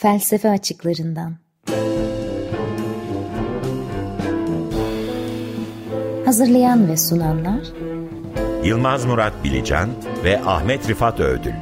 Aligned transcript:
Felsefe 0.00 0.50
Açıklarından. 0.50 1.36
Hazırlayan 6.24 6.88
ve 6.88 6.96
sunanlar 6.96 7.60
Yılmaz 8.64 9.04
Murat 9.04 9.44
Bilecan 9.44 9.90
ve 10.24 10.40
Ahmet 10.40 10.88
Rifat 10.88 11.20
Öğdül 11.20 11.52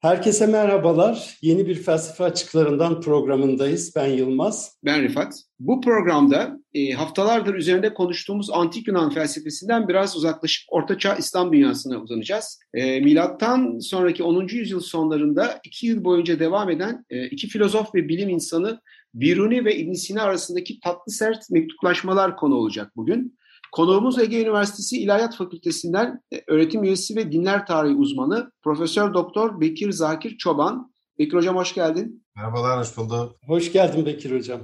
Herkese 0.00 0.46
merhabalar. 0.46 1.38
Yeni 1.42 1.66
bir 1.66 1.74
felsefe 1.74 2.24
açıklarından 2.24 3.00
programındayız. 3.00 3.92
Ben 3.96 4.06
Yılmaz. 4.06 4.78
Ben 4.84 5.02
Rifat. 5.02 5.42
Bu 5.58 5.80
programda 5.80 6.60
e, 6.74 6.90
haftalardır 6.90 7.54
üzerinde 7.54 7.94
konuştuğumuz 7.94 8.50
antik 8.50 8.88
Yunan 8.88 9.10
felsefesinden 9.10 9.88
biraz 9.88 10.16
uzaklaşıp 10.16 10.72
Ortaçağ 10.72 11.16
İslam 11.16 11.52
dünyasına 11.52 11.98
uzanacağız. 11.98 12.60
E, 12.74 13.00
milattan 13.00 13.78
sonraki 13.78 14.22
10. 14.22 14.48
yüzyıl 14.48 14.80
sonlarında 14.80 15.60
iki 15.64 15.86
yıl 15.86 16.04
boyunca 16.04 16.38
devam 16.38 16.70
eden 16.70 17.04
e, 17.10 17.26
iki 17.26 17.48
filozof 17.48 17.94
ve 17.94 18.08
bilim 18.08 18.28
insanı 18.28 18.80
Biruni 19.14 19.64
ve 19.64 19.76
ibn 19.76 19.92
Sina 19.92 20.22
arasındaki 20.22 20.80
tatlı 20.80 21.12
sert 21.12 21.50
mektuplaşmalar 21.50 22.36
konu 22.36 22.54
olacak 22.54 22.92
bugün. 22.96 23.38
Konuğumuz 23.72 24.18
Ege 24.18 24.42
Üniversitesi 24.42 25.02
İlahiyat 25.02 25.36
Fakültesinden 25.36 26.22
e, 26.32 26.42
öğretim 26.46 26.84
üyesi 26.84 27.16
ve 27.16 27.32
dinler 27.32 27.66
tarihi 27.66 27.94
uzmanı 27.94 28.52
Profesör 28.62 29.14
Doktor 29.14 29.60
Bekir 29.60 29.92
Zakir 29.92 30.38
Çoban. 30.38 30.92
Bekir 31.18 31.36
Hocam 31.36 31.56
hoş 31.56 31.74
geldin. 31.74 32.24
Merhabalar, 32.36 32.80
hoş 32.80 32.96
bulduk. 32.96 33.36
Hoş 33.46 33.72
geldin 33.72 34.06
Bekir 34.06 34.36
Hocam. 34.36 34.60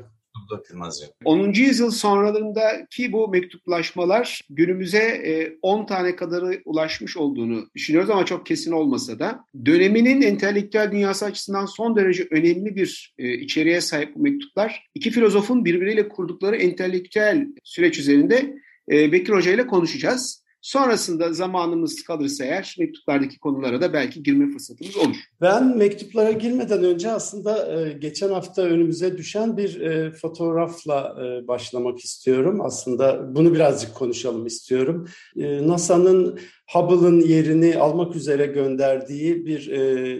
Bulduk 0.51 0.71
Yılmazcığım. 0.71 1.09
10. 1.25 1.53
yüzyıl 1.53 1.91
sonralarındaki 1.91 3.13
bu 3.13 3.29
mektuplaşmalar 3.29 4.41
günümüze 4.51 5.57
10 5.63 5.83
e, 5.83 5.87
tane 5.87 6.17
kadarı 6.17 6.63
ulaşmış 6.65 7.17
olduğunu 7.17 7.69
düşünüyoruz 7.75 8.11
ama 8.11 8.25
çok 8.25 8.47
kesin 8.47 8.73
olmasa 8.73 9.19
da 9.19 9.45
döneminin 9.67 10.23
entelektüel 10.23 10.93
dünyası 10.93 11.25
açısından 11.25 11.67
son 11.67 11.97
derece 11.97 12.29
önemli 12.31 12.77
bir 12.77 13.15
e, 13.19 13.35
içeriğe 13.35 13.81
sahip 13.81 14.15
bu 14.15 14.23
mektuplar 14.23 14.87
iki 14.95 15.11
filozofun 15.11 15.65
birbiriyle 15.65 16.09
kurdukları 16.09 16.57
entelektüel 16.57 17.47
süreç 17.65 17.99
üzerinde 17.99 18.66
e, 18.93 19.13
Bekir 19.13 19.33
Hoca 19.33 19.53
ile 19.53 19.67
konuşacağız. 19.67 20.47
Sonrasında 20.67 21.33
zamanımız 21.33 22.03
kalırsa 22.03 22.45
eğer 22.45 22.77
mektuplardaki 22.79 23.39
konulara 23.39 23.81
da 23.81 23.93
belki 23.93 24.23
girme 24.23 24.53
fırsatımız 24.53 24.97
olur. 24.97 25.17
Ben 25.41 25.77
mektuplara 25.77 26.33
girmeden 26.33 26.85
önce 26.85 27.11
aslında 27.11 27.81
e, 27.81 27.93
geçen 27.93 28.29
hafta 28.29 28.63
önümüze 28.63 29.19
düşen 29.19 29.57
bir 29.57 29.81
e, 29.81 30.11
fotoğrafla 30.11 31.17
e, 31.21 31.49
başlamak 31.49 31.99
istiyorum. 31.99 32.61
Aslında 32.61 33.35
bunu 33.35 33.55
birazcık 33.55 33.95
konuşalım 33.95 34.47
istiyorum. 34.47 35.09
NASA'nın 35.37 36.39
Hubble'ın 36.73 37.21
yerini 37.21 37.77
almak 37.77 38.17
üzere 38.17 38.47
gönderdiği 38.47 39.47
bir 39.47 39.71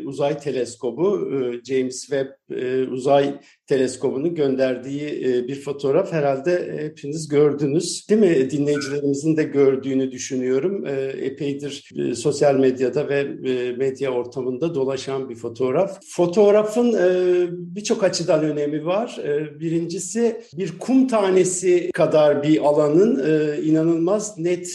uzay 0.05 0.39
teleskobu, 0.39 1.31
James 1.65 2.01
Webb 2.01 2.46
e, 2.51 2.83
uzay 2.83 3.41
teleskobunu 3.67 4.35
gönderdiği 4.35 5.25
e, 5.25 5.49
bir 5.49 5.61
fotoğraf 5.61 6.13
herhalde 6.13 6.79
hepiniz 6.81 7.29
gördünüz. 7.29 8.07
Değil 8.11 8.21
mi? 8.21 8.51
Dinleyicilerimizin 8.51 9.37
de 9.37 9.43
gördüğünü 9.43 10.13
düşünüyorum. 10.13 10.87
E, 10.87 10.91
epeydir 11.01 11.91
sosyal 12.15 12.55
medyada 12.55 13.09
ve 13.09 13.25
medya 13.77 14.11
ortamında 14.11 14.75
dolaşan 14.75 15.29
bir 15.29 15.35
fotoğraf. 15.35 15.99
Fotoğrafın 16.09 16.97
birçok 17.51 18.05
açıdan 18.05 18.45
önemi 18.45 18.87
var. 18.87 19.21
Birincisi 19.61 20.41
bir 20.55 20.79
kum 20.79 21.09
tanesi 21.09 21.91
kadar 21.93 22.43
bir 22.43 22.67
alanın 22.67 23.17
inanılmaz 23.63 24.39
net 24.39 24.69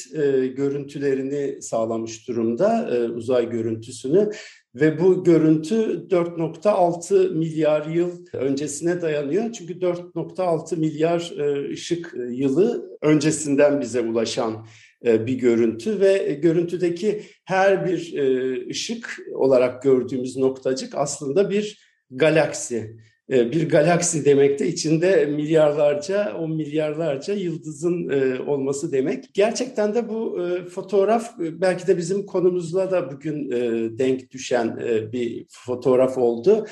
görüntülerini 0.55 1.61
sağlamış 1.61 2.27
durumda 2.27 2.89
uzay 3.15 3.49
görüntüsünü 3.49 4.29
ve 4.75 4.99
bu 4.99 5.23
görüntü 5.23 6.07
4.6 6.09 7.33
milyar 7.33 7.85
yıl 7.85 8.25
öncesine 8.33 9.01
dayanıyor. 9.01 9.51
Çünkü 9.51 9.73
4.6 9.73 10.77
milyar 10.77 11.31
e, 11.37 11.71
ışık 11.73 12.13
yılı 12.29 12.97
öncesinden 13.01 13.81
bize 13.81 14.01
ulaşan 14.01 14.67
e, 15.05 15.27
bir 15.27 15.33
görüntü 15.33 15.99
ve 15.99 16.39
görüntüdeki 16.41 17.23
her 17.45 17.85
bir 17.85 18.17
e, 18.17 18.67
ışık 18.69 19.17
olarak 19.33 19.83
gördüğümüz 19.83 20.37
noktacık 20.37 20.95
aslında 20.95 21.49
bir 21.49 21.91
galaksi. 22.11 22.97
E, 23.31 23.51
bir 23.51 23.69
galaksi 23.69 24.25
demek 24.25 24.59
de 24.59 24.67
içinde 24.67 25.25
milyarlarca, 25.25 26.37
on 26.39 26.51
milyarlarca 26.51 27.33
yıldızın 27.33 28.09
e, 28.09 28.39
olması 28.39 28.91
demek. 28.91 29.33
Gerçekten 29.33 29.95
de 29.95 30.09
bu 30.09 30.41
e, 30.41 30.65
fotoğraf 30.65 31.39
belki 31.39 31.87
de 31.87 31.97
bizim 31.97 32.25
konumuzla 32.25 32.91
da 32.91 33.11
bugün 33.11 33.51
denk 33.97 34.31
düşen 34.31 34.77
bir 35.13 35.45
fotoğraf 35.49 36.17
oldu. 36.17 36.67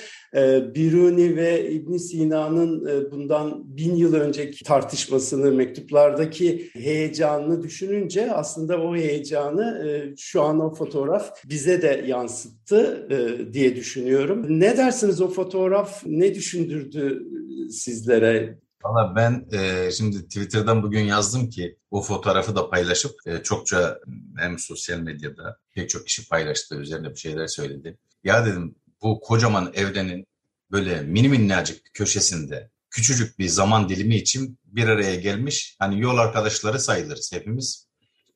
Biruni 0.75 1.35
ve 1.35 1.71
İbn 1.71 1.97
Sina'nın 1.97 2.89
bundan 3.11 3.77
bin 3.77 3.95
yıl 3.95 4.13
önceki 4.13 4.63
tartışmasını, 4.63 5.51
mektuplardaki 5.51 6.69
heyecanını 6.73 7.63
düşününce 7.63 8.31
aslında 8.31 8.81
o 8.81 8.95
heyecanı 8.95 9.93
şu 10.17 10.41
an 10.41 10.59
o 10.59 10.73
fotoğraf 10.73 11.45
bize 11.45 11.81
de 11.81 12.05
yansıttı 12.07 13.07
diye 13.53 13.75
düşünüyorum. 13.75 14.45
Ne 14.49 14.77
dersiniz 14.77 15.21
o 15.21 15.27
fotoğraf 15.27 16.03
ne 16.05 16.35
düşündürdü 16.49 17.23
sizlere? 17.71 18.59
Valla 18.83 19.15
ben 19.15 19.47
e, 19.51 19.91
şimdi 19.91 20.23
Twitter'dan 20.23 20.83
bugün 20.83 21.03
yazdım 21.03 21.49
ki 21.49 21.77
o 21.91 22.01
fotoğrafı 22.01 22.55
da 22.55 22.69
paylaşıp 22.69 23.11
e, 23.25 23.43
çokça 23.43 23.99
hem 24.37 24.59
sosyal 24.59 24.99
medyada 24.99 25.57
pek 25.75 25.89
çok 25.89 26.07
kişi 26.07 26.29
paylaştı, 26.29 26.75
üzerine 26.75 27.09
bir 27.09 27.15
şeyler 27.15 27.47
söyledi. 27.47 27.97
Ya 28.23 28.45
dedim 28.45 28.75
bu 29.01 29.19
kocaman 29.19 29.71
evrenin 29.75 30.25
böyle 30.71 31.01
mini 31.01 31.29
minnacık 31.29 31.93
köşesinde 31.93 32.69
küçücük 32.89 33.39
bir 33.39 33.47
zaman 33.47 33.89
dilimi 33.89 34.15
için 34.15 34.59
bir 34.63 34.87
araya 34.87 35.15
gelmiş 35.15 35.75
hani 35.79 36.01
yol 36.01 36.17
arkadaşları 36.17 36.79
sayılırız 36.79 37.33
hepimiz. 37.33 37.87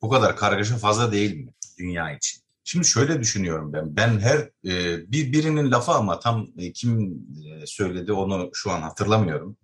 Bu 0.01 0.09
kadar 0.09 0.37
kargaşa 0.37 0.77
fazla 0.77 1.11
değil 1.11 1.35
mi 1.35 1.53
dünya 1.79 2.15
için? 2.15 2.42
Şimdi 2.63 2.87
şöyle 2.87 3.19
düşünüyorum 3.19 3.73
ben. 3.73 3.95
Ben 3.95 4.19
her 4.19 4.37
e, 4.65 4.97
bir 5.11 5.33
birinin 5.33 5.71
lafı 5.71 5.91
ama 5.91 6.19
tam 6.19 6.47
e, 6.57 6.71
kim 6.71 7.13
e, 7.45 7.67
söyledi 7.67 8.13
onu 8.13 8.49
şu 8.53 8.71
an 8.71 8.81
hatırlamıyorum. 8.81 9.57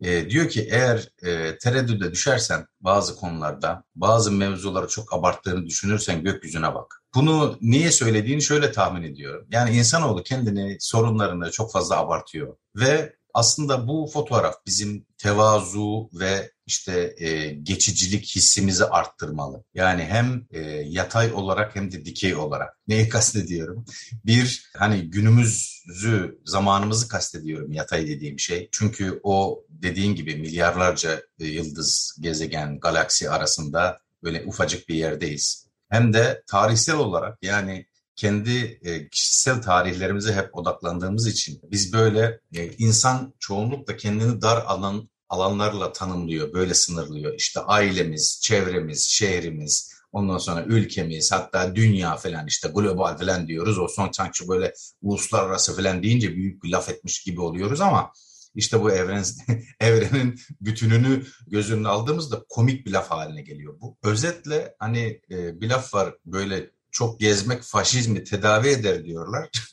E, 0.00 0.30
diyor 0.30 0.48
ki 0.48 0.68
eğer 0.70 1.08
e, 1.22 1.58
tereddüde 1.58 2.12
düşersen 2.12 2.66
bazı 2.80 3.16
konularda 3.16 3.84
bazı 3.94 4.32
mevzuları 4.32 4.88
çok 4.88 5.14
abarttığını 5.14 5.66
düşünürsen 5.66 6.24
gökyüzüne 6.24 6.74
bak. 6.74 7.02
Bunu 7.14 7.58
niye 7.60 7.90
söylediğini 7.90 8.42
şöyle 8.42 8.72
tahmin 8.72 9.02
ediyorum. 9.02 9.46
Yani 9.50 9.76
insanoğlu 9.76 10.22
kendini 10.22 10.76
sorunlarını 10.80 11.50
çok 11.50 11.72
fazla 11.72 11.96
abartıyor 11.98 12.56
ve 12.76 13.16
aslında 13.34 13.88
bu 13.88 14.10
fotoğraf 14.12 14.54
bizim 14.66 15.06
tevazu 15.18 16.10
ve 16.12 16.50
işte 16.66 17.14
e, 17.18 17.50
geçicilik 17.50 18.36
hissimizi 18.36 18.84
arttırmalı. 18.84 19.64
Yani 19.74 20.04
hem 20.04 20.46
e, 20.50 20.60
yatay 20.86 21.32
olarak 21.32 21.76
hem 21.76 21.92
de 21.92 22.04
dikey 22.04 22.34
olarak. 22.34 22.78
Neyi 22.88 23.08
kastediyorum? 23.08 23.84
Bir, 24.26 24.70
hani 24.76 25.10
günümüzü, 25.10 26.38
zamanımızı 26.44 27.08
kastediyorum 27.08 27.72
yatay 27.72 28.06
dediğim 28.08 28.38
şey. 28.38 28.68
Çünkü 28.72 29.20
o 29.22 29.64
dediğin 29.68 30.14
gibi 30.14 30.36
milyarlarca 30.36 31.22
e, 31.40 31.46
yıldız, 31.46 32.16
gezegen, 32.20 32.80
galaksi 32.80 33.30
arasında 33.30 34.00
böyle 34.22 34.44
ufacık 34.46 34.88
bir 34.88 34.94
yerdeyiz. 34.94 35.66
Hem 35.90 36.12
de 36.12 36.42
tarihsel 36.46 36.96
olarak 36.96 37.38
yani 37.42 37.86
kendi 38.16 38.80
e, 38.82 39.08
kişisel 39.08 39.62
tarihlerimize 39.62 40.32
hep 40.32 40.56
odaklandığımız 40.56 41.26
için 41.26 41.60
biz 41.70 41.92
böyle 41.92 42.40
e, 42.54 42.72
insan 42.72 43.34
çoğunlukla 43.38 43.96
kendini 43.96 44.42
dar 44.42 44.64
alan 44.66 45.08
alanlarla 45.28 45.92
tanımlıyor, 45.92 46.52
böyle 46.52 46.74
sınırlıyor. 46.74 47.34
İşte 47.34 47.60
ailemiz, 47.60 48.40
çevremiz, 48.42 49.02
şehrimiz, 49.08 49.94
ondan 50.12 50.38
sonra 50.38 50.64
ülkemiz, 50.64 51.32
hatta 51.32 51.76
dünya 51.76 52.16
falan 52.16 52.46
işte 52.46 52.68
global 52.68 53.16
falan 53.16 53.48
diyoruz. 53.48 53.78
O 53.78 53.88
son 53.88 54.10
sanki 54.12 54.48
böyle 54.48 54.74
uluslararası 55.02 55.76
falan 55.76 56.02
deyince 56.02 56.34
büyük 56.34 56.64
bir 56.64 56.68
laf 56.68 56.88
etmiş 56.88 57.22
gibi 57.22 57.40
oluyoruz 57.40 57.80
ama 57.80 58.12
işte 58.54 58.82
bu 58.82 58.90
evren 58.90 59.24
evrenin 59.80 60.40
bütününü 60.60 61.26
göz 61.46 61.72
önüne 61.72 61.88
aldığımızda 61.88 62.44
komik 62.48 62.86
bir 62.86 62.90
laf 62.90 63.10
haline 63.10 63.42
geliyor 63.42 63.80
bu. 63.80 63.96
Özetle 64.02 64.74
hani 64.78 65.20
e, 65.30 65.60
bir 65.60 65.68
laf 65.68 65.94
var 65.94 66.14
böyle 66.26 66.70
çok 66.94 67.20
gezmek 67.20 67.62
faşizmi 67.62 68.24
tedavi 68.24 68.68
eder 68.68 69.04
diyorlar. 69.04 69.48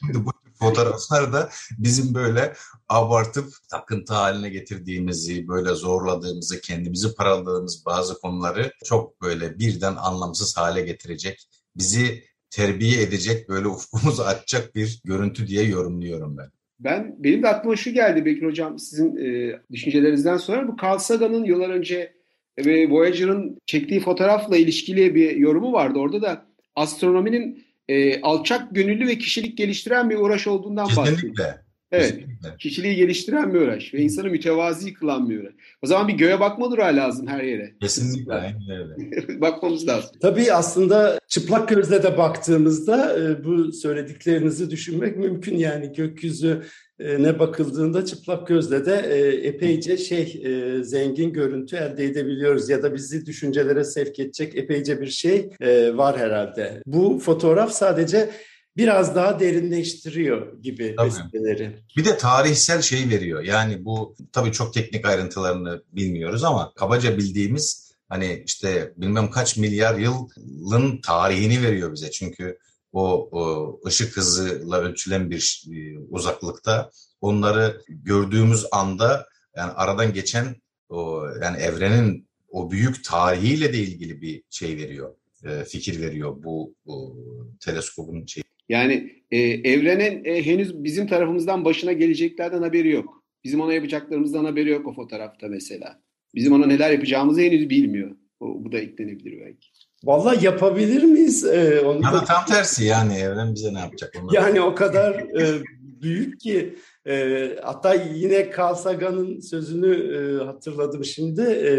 Şimdi 0.00 0.24
bu 0.24 0.30
fotoğraflar 0.58 1.32
da 1.32 1.50
bizim 1.78 2.14
böyle 2.14 2.52
abartıp 2.88 3.52
takıntı 3.70 4.14
haline 4.14 4.48
getirdiğimizi, 4.48 5.48
böyle 5.48 5.74
zorladığımızı, 5.74 6.60
kendimizi 6.60 7.14
paraladığımız 7.14 7.86
bazı 7.86 8.20
konuları 8.20 8.72
çok 8.84 9.22
böyle 9.22 9.58
birden 9.58 9.96
anlamsız 9.96 10.56
hale 10.56 10.80
getirecek, 10.80 11.48
bizi 11.76 12.24
terbiye 12.50 13.02
edecek, 13.02 13.48
böyle 13.48 13.68
ufkumuzu 13.68 14.22
açacak 14.22 14.74
bir 14.74 15.00
görüntü 15.04 15.46
diye 15.46 15.64
yorumluyorum 15.64 16.36
ben. 16.38 16.50
Ben 16.80 17.16
benim 17.18 17.42
de 17.42 17.48
aklıma 17.48 17.76
şu 17.76 17.90
geldi 17.90 18.24
Bekir 18.24 18.46
Hocam 18.46 18.78
sizin 18.78 19.16
e, 19.16 19.58
düşüncelerinizden 19.72 20.36
sonra 20.36 20.68
bu 20.68 20.76
Carl 20.82 20.98
Sagan'ın 20.98 21.44
yıllar 21.44 21.70
önce 21.70 22.17
ve 22.64 22.90
Voyager'ın 22.90 23.58
çektiği 23.66 24.00
fotoğrafla 24.00 24.56
ilişkili 24.56 25.14
bir 25.14 25.36
yorumu 25.36 25.72
vardı. 25.72 25.98
Orada 25.98 26.22
da 26.22 26.44
astronominin 26.76 27.64
e, 27.88 28.20
alçak 28.20 28.74
gönüllü 28.74 29.06
ve 29.06 29.18
kişilik 29.18 29.58
geliştiren 29.58 30.10
bir 30.10 30.16
uğraş 30.16 30.46
olduğundan 30.46 30.86
bahsediyor. 30.86 31.16
Kesinlikle. 31.16 31.68
Evet. 31.92 32.10
Kesinlikle. 32.10 32.56
Kişiliği 32.58 32.96
geliştiren 32.96 33.54
bir 33.54 33.60
uğraş 33.60 33.94
ve 33.94 33.98
insanı 33.98 34.28
mütevazi 34.28 34.94
kılan 34.94 35.30
bir 35.30 35.40
uğraş. 35.40 35.52
O 35.82 35.86
zaman 35.86 36.08
bir 36.08 36.12
göğe 36.12 36.40
bakma 36.40 36.70
durağı 36.70 36.96
lazım 36.96 37.26
her 37.26 37.44
yere. 37.44 37.74
Kesinlikle. 37.80 38.32
aynen 38.32 38.70
öyle. 38.70 39.40
Bakmamız 39.40 39.88
lazım. 39.88 40.10
Tabii 40.20 40.52
aslında 40.52 41.20
çıplak 41.28 41.68
gözle 41.68 42.02
de 42.02 42.18
baktığımızda 42.18 43.18
e, 43.18 43.44
bu 43.44 43.72
söylediklerinizi 43.72 44.70
düşünmek 44.70 45.16
mümkün. 45.16 45.56
Yani 45.56 45.92
gökyüzü 45.92 46.48
e, 46.48 46.87
ne 46.98 47.38
bakıldığında 47.38 48.04
çıplak 48.04 48.46
gözle 48.46 48.86
de 48.86 48.96
e, 49.10 49.46
epeyce 49.48 49.96
şey 49.96 50.42
e, 50.44 50.82
zengin 50.82 51.32
görüntü 51.32 51.76
elde 51.76 52.04
edebiliyoruz 52.04 52.68
ya 52.68 52.82
da 52.82 52.94
bizi 52.94 53.26
düşüncelere 53.26 53.84
sevk 53.84 54.18
edecek 54.18 54.56
epeyce 54.56 55.00
bir 55.00 55.10
şey 55.10 55.50
e, 55.60 55.96
var 55.96 56.18
herhalde. 56.18 56.82
Bu 56.86 57.18
fotoğraf 57.18 57.72
sadece 57.72 58.30
biraz 58.76 59.14
daha 59.14 59.40
derinleştiriyor 59.40 60.62
gibi 60.62 60.94
Tabii. 60.96 61.08
meseleleri. 61.08 61.76
Bir 61.96 62.04
de 62.04 62.16
tarihsel 62.16 62.82
şey 62.82 63.08
veriyor. 63.08 63.42
Yani 63.42 63.84
bu 63.84 64.16
tabii 64.32 64.52
çok 64.52 64.74
teknik 64.74 65.06
ayrıntılarını 65.06 65.82
bilmiyoruz 65.92 66.44
ama 66.44 66.72
kabaca 66.74 67.18
bildiğimiz 67.18 67.92
hani 68.08 68.42
işte 68.46 68.92
bilmem 68.96 69.30
kaç 69.30 69.56
milyar 69.56 69.98
yılın 69.98 71.00
tarihini 71.00 71.62
veriyor 71.62 71.92
bize. 71.92 72.10
Çünkü 72.10 72.58
o, 72.92 73.28
o 73.32 73.80
ışık 73.86 74.16
hızıyla 74.16 74.80
ölçülen 74.80 75.30
bir 75.30 75.64
e, 75.72 75.98
uzaklıkta 75.98 76.90
onları 77.20 77.82
gördüğümüz 77.88 78.66
anda 78.72 79.26
yani 79.56 79.72
aradan 79.72 80.12
geçen 80.12 80.56
o 80.88 81.26
yani 81.42 81.56
evrenin 81.56 82.28
o 82.48 82.70
büyük 82.70 83.04
tarihiyle 83.04 83.72
de 83.72 83.78
ilgili 83.78 84.20
bir 84.22 84.42
şey 84.50 84.76
veriyor. 84.76 85.14
e, 85.44 85.64
fikir 85.64 86.00
veriyor 86.00 86.42
bu, 86.42 86.74
bu 86.86 87.16
teleskopun 87.60 88.26
şey. 88.26 88.42
Yani 88.68 89.22
e, 89.30 89.38
evrenin 89.40 90.24
e, 90.24 90.46
henüz 90.46 90.84
bizim 90.84 91.06
tarafımızdan 91.06 91.64
başına 91.64 91.92
geleceklerden 91.92 92.62
haberi 92.62 92.90
yok. 92.90 93.24
Bizim 93.44 93.60
ona 93.60 93.72
yapacaklarımızdan 93.72 94.44
haberi 94.44 94.70
yok 94.70 94.86
o 94.86 94.94
fotoğrafta 94.94 95.48
mesela. 95.48 96.02
Bizim 96.34 96.52
ona 96.52 96.66
neler 96.66 96.90
yapacağımızı 96.90 97.40
henüz 97.40 97.70
bilmiyor. 97.70 98.16
O, 98.40 98.64
bu 98.64 98.72
da 98.72 98.78
eklenebilir 98.78 99.40
belki. 99.40 99.68
Vallahi 100.04 100.44
yapabilir 100.44 101.02
miyiz? 101.02 101.44
E, 101.44 101.80
onu 101.80 102.02
Ya 102.04 102.12
da- 102.12 102.16
da 102.16 102.24
tam 102.24 102.44
tersi 102.46 102.84
yani 102.84 103.14
evren 103.14 103.54
bize 103.54 103.74
ne 103.74 103.78
yapacak? 103.78 104.14
Onu 104.22 104.34
Yani 104.34 104.60
o 104.60 104.74
kadar 104.74 105.14
e, 105.14 105.62
büyük 106.02 106.40
ki 106.40 106.74
e, 107.08 107.48
hatta 107.62 107.94
yine 107.94 108.50
Carl 108.58 108.74
Sagan'ın 108.74 109.40
sözünü 109.40 110.16
e, 110.16 110.44
hatırladım 110.44 111.04
şimdi. 111.04 111.40
E, 111.42 111.72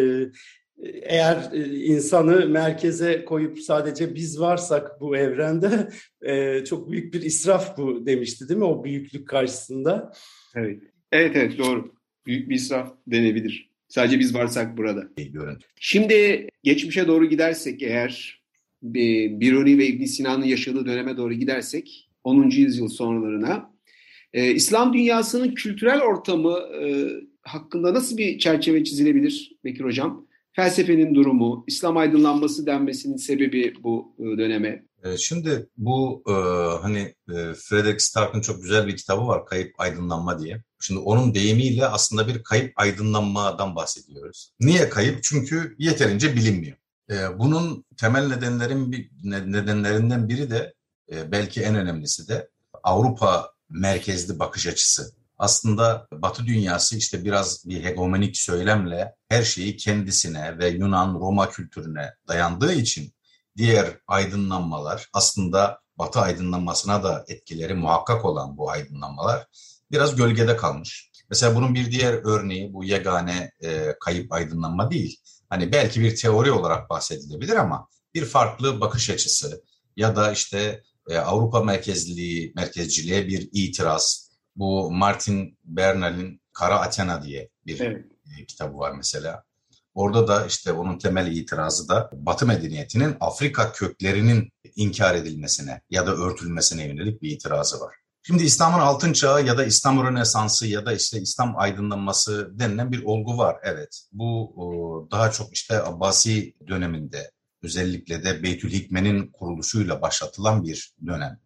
eğer 1.02 1.50
e, 1.54 1.66
insanı 1.68 2.50
merkeze 2.50 3.26
koyup 3.26 3.60
sadece 3.60 4.16
biz 4.16 4.40
varsak 4.40 5.02
bu 5.02 5.18
evrende 5.18 5.90
e, 6.22 6.66
çok 6.66 6.92
büyük 6.92 7.14
bir 7.14 7.22
israf 7.22 7.78
bu 7.78 8.06
demişti 8.06 8.50
değil 8.50 8.58
mi 8.58 8.66
o 8.66 8.84
büyüklük 8.84 9.28
karşısında? 9.28 10.14
Evet. 10.56 10.82
Evet 11.12 11.32
evet 11.36 11.58
doğru. 11.58 11.92
Büyük 12.26 12.50
bir 12.50 12.56
israf 12.56 12.92
denebilir. 13.08 13.69
Sadece 13.90 14.20
biz 14.20 14.36
varsak 14.36 14.78
burada. 14.78 15.18
bir 15.18 15.26
görüntü. 15.26 15.68
Şimdi 15.80 16.50
geçmişe 16.64 17.08
doğru 17.08 17.26
gidersek 17.26 17.84
eğer 17.84 18.42
bir 18.84 19.40
Biruni 19.40 19.78
ve 19.78 19.88
İbn 19.88 20.04
Sina'nın 20.04 20.46
yaşadığı 20.46 20.86
döneme 20.86 21.18
doğru 21.18 21.34
gidersek 21.34 22.10
10. 22.24 22.50
yüzyıl 22.50 22.88
sonralarına 22.88 23.72
e, 24.34 24.52
İslam 24.52 24.94
dünyasının 24.94 25.54
kültürel 25.54 26.02
ortamı 26.02 26.60
e, 26.84 27.08
hakkında 27.42 27.94
nasıl 27.94 28.18
bir 28.18 28.40
çerçeve 28.40 28.84
çizilebilir 28.84 29.52
Bekir 29.64 29.84
Hocam? 29.84 30.28
Felsefenin 30.52 31.16
durumu, 31.16 31.64
İslam 31.68 31.98
aydınlanması 31.98 32.66
denmesinin 32.66 33.18
sebebi 33.18 33.74
bu 33.84 34.16
e, 34.20 34.38
döneme. 34.38 34.86
Ee, 35.04 35.18
Şimdi 35.18 35.68
bu 35.78 36.24
e, 36.28 36.34
hani 36.82 37.00
e, 37.30 37.36
Frederick 37.54 38.00
Stark'ın 38.00 38.42
çok 38.42 38.62
güzel 38.62 38.88
bir 38.88 38.98
kitabı 38.98 39.28
var 39.28 39.46
Kayıp 39.46 39.72
Aydınlanma 39.78 40.40
diye. 40.40 40.64
Şimdi 40.80 41.00
onun 41.00 41.36
deyimiyle 41.36 41.88
aslında 41.88 42.28
bir 42.28 42.44
kayıp 42.44 42.74
aydınlanmadan 42.76 43.76
bahsediyoruz. 43.76 44.52
Niye 44.60 44.90
kayıp? 44.90 45.24
Çünkü 45.24 45.76
yeterince 45.80 46.36
bilinmiyor. 46.36 46.78
E, 47.10 47.40
bunun 47.40 47.86
temel 47.98 48.28
nedenlerin 48.28 49.12
nedenlerinden 49.24 50.30
biri 50.30 50.52
de 50.52 50.74
e, 51.12 51.32
belki 51.32 51.62
en 51.62 51.76
önemlisi 51.76 52.28
de 52.28 52.50
Avrupa 52.84 53.54
merkezli 53.70 54.40
bakış 54.40 54.68
açısı. 54.68 55.14
Aslında 55.38 56.08
Batı 56.12 56.46
dünyası 56.46 56.98
işte 56.98 57.26
biraz 57.26 57.70
bir 57.70 57.84
hegemonik 57.84 58.38
söylemle 58.38 59.16
her 59.30 59.44
şeyi 59.44 59.78
kendisine 59.78 60.58
ve 60.58 60.68
Yunan 60.68 61.14
Roma 61.14 61.50
kültürüne 61.50 62.14
dayandığı 62.28 62.74
için 62.74 63.14
diğer 63.58 63.98
aydınlanmalar 64.08 65.10
aslında 65.14 65.82
Batı 65.98 66.20
aydınlanmasına 66.20 67.04
da 67.04 67.26
etkileri 67.28 67.74
muhakkak 67.74 68.26
olan 68.26 68.58
bu 68.58 68.72
aydınlanmalar 68.72 69.48
biraz 69.92 70.16
gölgede 70.16 70.58
kalmış. 70.58 71.10
Mesela 71.30 71.56
bunun 71.56 71.76
bir 71.76 71.92
diğer 71.92 72.14
örneği 72.14 72.74
bu 72.74 72.84
yegane 72.84 73.52
e, 73.64 73.96
kayıp 74.00 74.32
aydınlanma 74.34 74.92
değil. 74.92 75.18
Hani 75.50 75.72
belki 75.72 76.02
bir 76.02 76.16
teori 76.16 76.52
olarak 76.52 76.90
bahsedilebilir 76.90 77.56
ama 77.56 77.88
bir 78.14 78.26
farklı 78.26 78.82
bakış 78.82 79.10
açısı 79.10 79.64
ya 79.98 80.16
da 80.16 80.32
işte 80.32 80.84
e, 81.10 81.18
Avrupa 81.18 81.64
merkezliliği, 81.64 82.54
merkezciliğe 82.56 83.28
bir 83.28 83.50
itiraz. 83.54 84.30
Bu 84.56 84.92
Martin 84.92 85.58
Bernal'in 85.64 86.42
Kara 86.54 86.80
Athena 86.80 87.24
diye 87.24 87.50
bir 87.66 87.80
Evet. 87.80 88.06
e, 88.40 88.46
kitabı 88.46 88.78
var 88.78 88.92
mesela. 88.92 89.44
Orada 89.94 90.28
da 90.28 90.46
işte 90.46 90.72
onun 90.72 90.98
temel 90.98 91.36
itirazı 91.36 91.90
da 91.90 92.10
Batı 92.14 92.46
medeniyetinin 92.46 93.16
Afrika 93.20 93.72
köklerinin 93.72 94.52
inkar 94.76 95.16
edilmesine 95.16 95.82
ya 95.90 96.08
da 96.08 96.16
örtülmesine 96.16 96.88
yönelik 96.88 97.22
bir 97.22 97.30
itirazı 97.32 97.80
var. 97.80 97.96
Şimdi 98.30 98.44
İslam'ın 98.44 98.80
altın 98.80 99.14
çağı 99.14 99.46
ya 99.46 99.58
da 99.58 99.66
İslam 99.66 100.04
Rönesansı 100.04 100.68
ya 100.68 100.86
da 100.86 100.94
işte 100.94 101.22
İslam 101.22 101.58
aydınlanması 101.58 102.60
denilen 102.60 102.92
bir 102.92 103.04
olgu 103.04 103.38
var. 103.38 103.58
Evet 103.64 104.08
bu 104.12 105.08
daha 105.12 105.32
çok 105.32 105.54
işte 105.54 105.84
Abbasi 105.84 106.56
döneminde 106.68 107.32
özellikle 107.64 108.24
de 108.24 108.44
Beytül 108.44 108.72
Hikme'nin 108.72 109.32
kuruluşuyla 109.32 110.02
başlatılan 110.02 110.64
bir 110.64 110.94
dönem. 111.06 111.40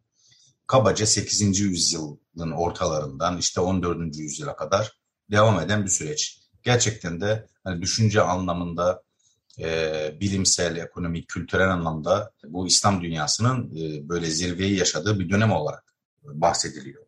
Kabaca 0.68 1.06
8. 1.06 1.60
yüzyılın 1.60 2.52
ortalarından 2.52 3.38
işte 3.38 3.62
14. 3.62 4.18
yüzyıla 4.18 4.56
kadar 4.56 4.92
devam 5.32 5.60
eden 5.60 5.84
bir 5.84 5.90
süreç. 5.90 6.40
Gerçekten 6.64 7.22
de 7.22 7.48
hani 7.64 7.82
düşünce 7.82 8.22
anlamında 8.22 9.04
e, 9.60 10.18
bilimsel, 10.20 10.76
ekonomik, 10.76 11.28
kültürel 11.28 11.72
anlamda 11.72 12.32
bu 12.48 12.68
İslam 12.68 13.02
dünyasının 13.02 13.76
e, 13.76 14.10
böyle 14.10 14.26
zirveyi 14.26 14.78
yaşadığı 14.78 15.20
bir 15.20 15.30
dönem 15.30 15.52
olarak 15.52 15.93
bahsediliyor. 16.24 17.04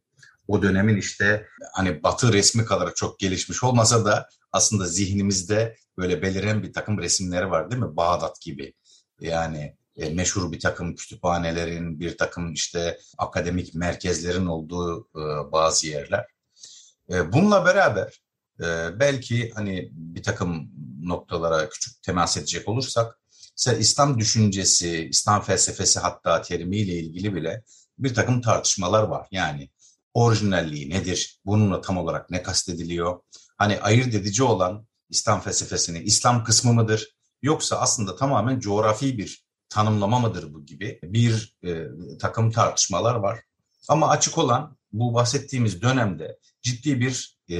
O 0.47 0.61
dönemin 0.61 0.97
işte 0.97 1.47
hani 1.73 2.03
Batı 2.03 2.33
resmi 2.33 2.65
kadar 2.65 2.93
çok 2.93 3.19
gelişmiş 3.19 3.63
olmasa 3.63 4.05
da 4.05 4.29
aslında 4.51 4.85
zihnimizde 4.85 5.75
böyle 5.97 6.21
beliren 6.21 6.63
bir 6.63 6.73
takım 6.73 6.97
resimleri 6.97 7.51
var 7.51 7.71
değil 7.71 7.81
mi? 7.81 7.95
Bağdat 7.95 8.41
gibi. 8.41 8.73
Yani 9.21 9.75
e, 9.97 10.09
meşhur 10.09 10.51
bir 10.51 10.59
takım 10.59 10.95
kütüphanelerin, 10.95 11.99
bir 11.99 12.17
takım 12.17 12.53
işte 12.53 12.99
akademik 13.17 13.75
merkezlerin 13.75 14.45
olduğu 14.45 15.01
e, 15.01 15.51
bazı 15.51 15.87
yerler. 15.87 16.25
E, 17.11 17.33
bununla 17.33 17.65
beraber 17.65 18.21
e, 18.59 18.99
belki 18.99 19.51
hani 19.55 19.89
bir 19.91 20.23
takım 20.23 20.71
noktalara 21.01 21.69
küçük 21.69 22.03
temas 22.03 22.37
edecek 22.37 22.67
olursak, 22.67 23.19
mesela 23.57 23.77
İslam 23.77 24.19
düşüncesi, 24.19 25.07
İslam 25.11 25.41
felsefesi 25.41 25.99
hatta 25.99 26.41
terimiyle 26.41 26.93
ilgili 26.93 27.35
bile 27.35 27.63
bir 27.97 28.13
takım 28.13 28.41
tartışmalar 28.41 29.03
var. 29.03 29.27
Yani 29.31 29.69
orijinalliği 30.13 30.89
nedir? 30.89 31.39
Bununla 31.45 31.81
tam 31.81 31.97
olarak 31.97 32.29
ne 32.29 32.43
kastediliyor? 32.43 33.19
Hani 33.57 33.81
ayırt 33.81 34.15
edici 34.15 34.43
olan 34.43 34.87
İslam 35.09 35.41
felsefesini 35.41 35.99
İslam 35.99 36.43
kısmı 36.43 36.73
mıdır? 36.73 37.15
Yoksa 37.41 37.79
aslında 37.79 38.15
tamamen 38.15 38.59
coğrafi 38.59 39.17
bir 39.17 39.45
tanımlama 39.69 40.19
mıdır 40.19 40.53
bu 40.53 40.65
gibi 40.65 40.99
bir 41.03 41.57
e, 41.63 41.85
takım 42.19 42.51
tartışmalar 42.51 43.15
var. 43.15 43.39
Ama 43.89 44.09
açık 44.09 44.37
olan 44.37 44.77
bu 44.91 45.13
bahsettiğimiz 45.13 45.81
dönemde 45.81 46.37
ciddi 46.61 46.99
bir 46.99 47.37
e, 47.49 47.55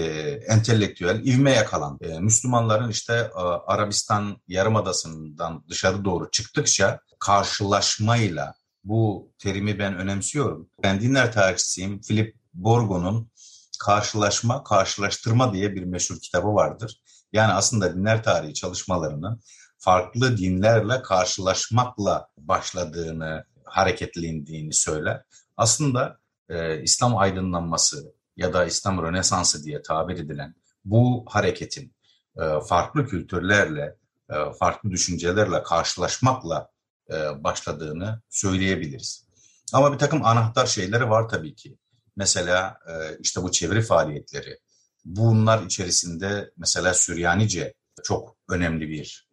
entelektüel 0.47 1.25
ivme 1.25 1.51
yakalan 1.51 1.99
e, 2.01 2.19
Müslümanların 2.19 2.89
işte 2.89 3.13
e, 3.13 3.39
Arabistan 3.67 4.41
Yarımadası'ndan 4.47 5.63
dışarı 5.69 6.05
doğru 6.05 6.31
çıktıkça 6.31 6.99
karşılaşmayla 7.19 8.53
bu 8.85 9.31
terimi 9.37 9.79
ben 9.79 9.97
önemsiyorum. 9.97 10.69
Ben 10.83 11.01
dinler 11.01 11.31
tarihçisiyim. 11.31 12.01
Philip 12.01 12.35
Borgo'nun 12.53 13.31
Karşılaşma, 13.79 14.63
Karşılaştırma 14.63 15.53
diye 15.53 15.75
bir 15.75 15.83
meşhur 15.83 16.19
kitabı 16.19 16.47
vardır. 16.47 17.01
Yani 17.33 17.53
aslında 17.53 17.95
dinler 17.95 18.23
tarihi 18.23 18.53
çalışmalarını 18.53 19.39
farklı 19.77 20.37
dinlerle 20.37 21.01
karşılaşmakla 21.01 22.27
başladığını, 22.37 23.45
hareketlendiğini 23.63 24.73
söyler. 24.73 25.23
Aslında 25.57 26.19
e, 26.49 26.81
İslam 26.81 27.17
aydınlanması 27.17 28.13
ya 28.37 28.53
da 28.53 28.65
İslam 28.65 29.03
Rönesansı 29.03 29.63
diye 29.63 29.81
tabir 29.81 30.17
edilen 30.17 30.55
bu 30.85 31.25
hareketin 31.29 31.95
e, 32.37 32.41
farklı 32.67 33.07
kültürlerle, 33.07 33.95
e, 34.29 34.35
farklı 34.59 34.91
düşüncelerle 34.91 35.63
karşılaşmakla 35.63 36.69
e, 37.09 37.43
başladığını 37.43 38.21
söyleyebiliriz. 38.29 39.25
Ama 39.73 39.93
bir 39.93 39.97
takım 39.97 40.25
anahtar 40.25 40.65
şeyleri 40.65 41.09
var 41.09 41.29
tabii 41.29 41.55
ki. 41.55 41.77
Mesela 42.15 42.79
işte 43.19 43.43
bu 43.43 43.51
çeviri 43.51 43.81
faaliyetleri. 43.81 44.59
Bunlar 45.05 45.63
içerisinde 45.63 46.51
mesela 46.57 46.93
Süryanice 46.93 47.73
çok 48.03 48.35
önemli 48.49 48.89
bir 48.89 49.27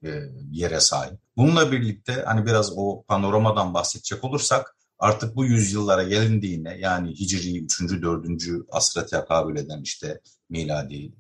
yere 0.51 0.81
sahip. 0.81 1.19
Bununla 1.37 1.73
birlikte 1.73 2.13
hani 2.27 2.47
biraz 2.47 2.73
o 2.77 3.05
panoramadan 3.09 3.75
bahsedecek 3.75 4.25
olursak 4.25 4.77
artık 4.99 5.37
bu 5.37 5.45
yüzyıllara 5.45 6.03
gelindiğinde 6.03 6.77
yani 6.81 7.11
Hicri 7.11 7.65
3. 7.65 7.81
4. 8.03 8.27
asra 8.71 9.07
tekabül 9.07 9.57
eden 9.57 9.83
işte 9.83 10.21
miladi 10.49 11.13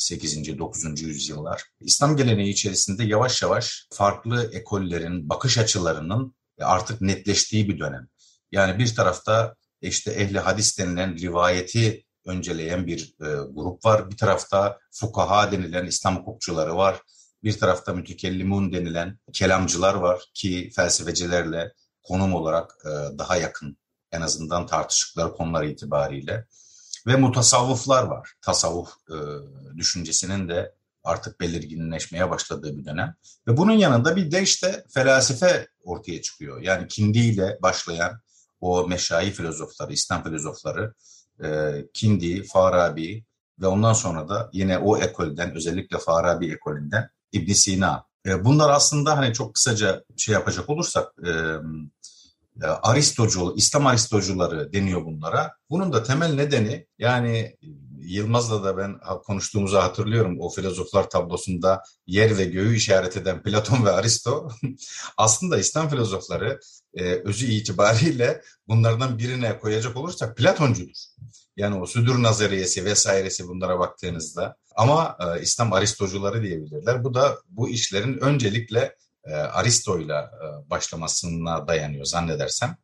8. 0.00 0.58
9. 0.58 1.02
yüzyıllar. 1.02 1.64
İslam 1.80 2.16
geleneği 2.16 2.52
içerisinde 2.52 3.04
yavaş 3.04 3.42
yavaş 3.42 3.86
farklı 3.92 4.50
ekollerin 4.52 5.28
bakış 5.28 5.58
açılarının 5.58 6.34
artık 6.60 7.00
netleştiği 7.00 7.68
bir 7.68 7.78
dönem. 7.78 8.08
Yani 8.52 8.78
bir 8.78 8.94
tarafta 8.94 9.54
işte 9.80 10.10
ehli 10.10 10.38
hadis 10.38 10.78
denilen 10.78 11.18
rivayeti 11.18 12.04
önceleyen 12.26 12.86
bir 12.86 13.14
e, 13.20 13.26
grup 13.50 13.84
var. 13.84 14.10
Bir 14.10 14.16
tarafta 14.16 14.78
fukaha 14.90 15.52
denilen 15.52 15.86
İslam 15.86 16.16
hukukçuları 16.16 16.76
var. 16.76 17.00
Bir 17.44 17.58
tarafta 17.58 17.92
mütekellimun 17.92 18.72
denilen 18.72 19.18
kelamcılar 19.32 19.94
var 19.94 20.24
ki 20.34 20.70
felsefecilerle 20.76 21.72
konum 22.02 22.34
olarak 22.34 22.76
e, 22.84 23.18
daha 23.18 23.36
yakın 23.36 23.76
en 24.12 24.20
azından 24.20 24.66
tartıştıkları 24.66 25.32
konular 25.32 25.64
itibariyle. 25.64 26.46
Ve 27.06 27.16
mutasavvıflar 27.16 28.02
var. 28.02 28.32
Tasavvuf 28.42 28.88
e, 29.10 29.16
düşüncesinin 29.76 30.48
de 30.48 30.74
artık 31.04 31.40
belirginleşmeye 31.40 32.30
başladığı 32.30 32.76
bir 32.76 32.84
dönem. 32.84 33.14
Ve 33.46 33.56
bunun 33.56 33.72
yanında 33.72 34.16
bir 34.16 34.30
de 34.30 34.42
işte 34.42 34.84
felsefe 34.94 35.68
ortaya 35.84 36.22
çıkıyor. 36.22 36.62
Yani 36.62 36.88
Kindi 36.88 37.18
ile 37.18 37.58
başlayan 37.62 38.20
o 38.60 38.88
meşayi 38.88 39.30
filozofları, 39.30 39.92
İslam 39.92 40.24
filozofları, 40.24 40.94
e, 41.44 41.48
Kindi, 41.94 42.42
Farabi 42.42 43.24
ve 43.60 43.66
ondan 43.66 43.92
sonra 43.92 44.28
da 44.28 44.50
yine 44.52 44.78
o 44.78 44.98
ekolden, 44.98 45.56
özellikle 45.56 45.98
Farabi 45.98 46.52
ekolünden 46.52 47.10
İbn 47.32 47.52
Sina. 47.52 48.04
E, 48.26 48.44
bunlar 48.44 48.70
aslında 48.70 49.16
hani 49.16 49.32
çok 49.32 49.54
kısaca 49.54 50.04
şey 50.16 50.32
yapacak 50.32 50.70
olursak, 50.70 51.12
e, 51.26 51.30
Aristocu, 52.66 53.54
İslam 53.56 53.86
Aristocuları 53.86 54.72
deniyor 54.72 55.04
bunlara. 55.04 55.52
Bunun 55.70 55.92
da 55.92 56.02
temel 56.02 56.34
nedeni 56.34 56.86
yani 56.98 57.56
Yılmaz'la 57.98 58.64
da 58.64 58.76
ben 58.76 58.98
konuştuğumuzu 59.24 59.78
hatırlıyorum. 59.78 60.36
O 60.40 60.50
filozoflar 60.50 61.10
tablosunda 61.10 61.82
yer 62.06 62.38
ve 62.38 62.44
göğü 62.44 62.76
işaret 62.76 63.16
eden 63.16 63.42
Platon 63.42 63.84
ve 63.84 63.90
Aristo 63.90 64.48
aslında 65.16 65.58
İslam 65.58 65.88
filozofları 65.88 66.60
e, 66.94 67.04
özü 67.04 67.46
itibariyle 67.46 68.42
bunlardan 68.68 69.18
birine 69.18 69.58
koyacak 69.58 69.96
olursak 69.96 70.36
Platoncudur. 70.36 70.96
Yani 71.56 71.80
o 71.80 71.86
südür 71.86 72.22
nazariyesi 72.22 72.84
vesairesi 72.84 73.48
bunlara 73.48 73.78
baktığınızda 73.78 74.56
ama 74.76 75.16
e, 75.20 75.42
İslam 75.42 75.72
Aristocuları 75.72 76.42
diyebilirler. 76.42 77.04
Bu 77.04 77.14
da 77.14 77.38
bu 77.48 77.68
işlerin 77.68 78.18
öncelikle 78.18 78.96
e, 79.24 79.32
Aristo'yla 79.32 80.22
e, 80.22 80.70
başlamasına 80.70 81.68
dayanıyor 81.68 82.04
zannedersem. 82.04 82.76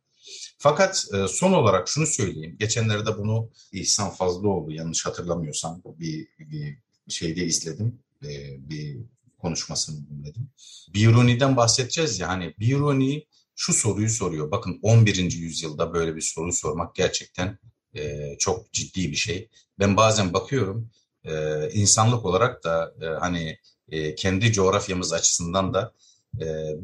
Fakat 0.57 1.05
e, 1.13 1.27
son 1.27 1.53
olarak 1.53 1.87
şunu 1.87 2.07
söyleyeyim. 2.07 2.55
Geçenlerde 2.59 3.17
bunu 3.17 3.49
İhsan 3.71 4.09
Fazlıoğlu 4.09 4.73
yanlış 4.73 5.05
hatırlamıyorsam 5.05 5.81
bir, 5.85 6.27
bir 6.39 6.77
şeyde 7.09 7.45
izledim. 7.45 7.99
E, 8.23 8.29
bir 8.69 8.97
konuşmasını 9.37 10.09
dinledim. 10.09 10.49
Biruni'den 10.93 11.57
bahsedeceğiz 11.57 12.19
ya 12.19 12.27
hani 12.27 12.53
Biruni 12.59 13.25
şu 13.55 13.73
soruyu 13.73 14.09
soruyor. 14.09 14.51
Bakın 14.51 14.79
11. 14.81 15.31
yüzyılda 15.31 15.93
böyle 15.93 16.15
bir 16.15 16.21
soru 16.21 16.53
sormak 16.53 16.95
gerçekten 16.95 17.59
e, 17.95 18.35
çok 18.39 18.73
ciddi 18.73 19.11
bir 19.11 19.15
şey. 19.15 19.49
Ben 19.79 19.97
bazen 19.97 20.33
bakıyorum 20.33 20.89
e, 21.23 21.69
insanlık 21.69 22.25
olarak 22.25 22.63
da 22.63 22.93
e, 23.01 23.05
hani 23.05 23.57
e, 23.89 24.15
kendi 24.15 24.51
coğrafyamız 24.51 25.13
açısından 25.13 25.73
da 25.73 25.93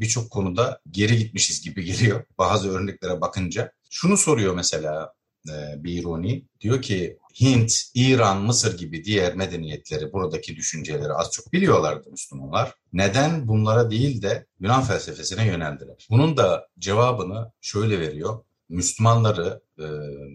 birçok 0.00 0.30
konuda 0.30 0.80
geri 0.90 1.18
gitmişiz 1.18 1.62
gibi 1.62 1.84
geliyor 1.90 2.24
bazı 2.38 2.70
örneklere 2.70 3.20
bakınca. 3.20 3.72
Şunu 3.90 4.16
soruyor 4.16 4.54
mesela 4.54 5.14
e, 5.48 5.84
Biruni, 5.84 6.44
diyor 6.60 6.82
ki 6.82 7.18
Hint, 7.40 7.82
İran, 7.94 8.42
Mısır 8.42 8.78
gibi 8.78 9.04
diğer 9.04 9.34
medeniyetleri, 9.36 10.12
buradaki 10.12 10.56
düşünceleri 10.56 11.12
az 11.12 11.30
çok 11.32 11.52
biliyorlardı 11.52 12.10
Müslümanlar. 12.10 12.74
Neden 12.92 13.48
bunlara 13.48 13.90
değil 13.90 14.22
de 14.22 14.46
Yunan 14.60 14.82
felsefesine 14.82 15.46
yöneldiler? 15.46 16.06
Bunun 16.10 16.36
da 16.36 16.68
cevabını 16.78 17.52
şöyle 17.60 18.00
veriyor. 18.00 18.44
Müslümanları, 18.68 19.62
e, 19.78 19.84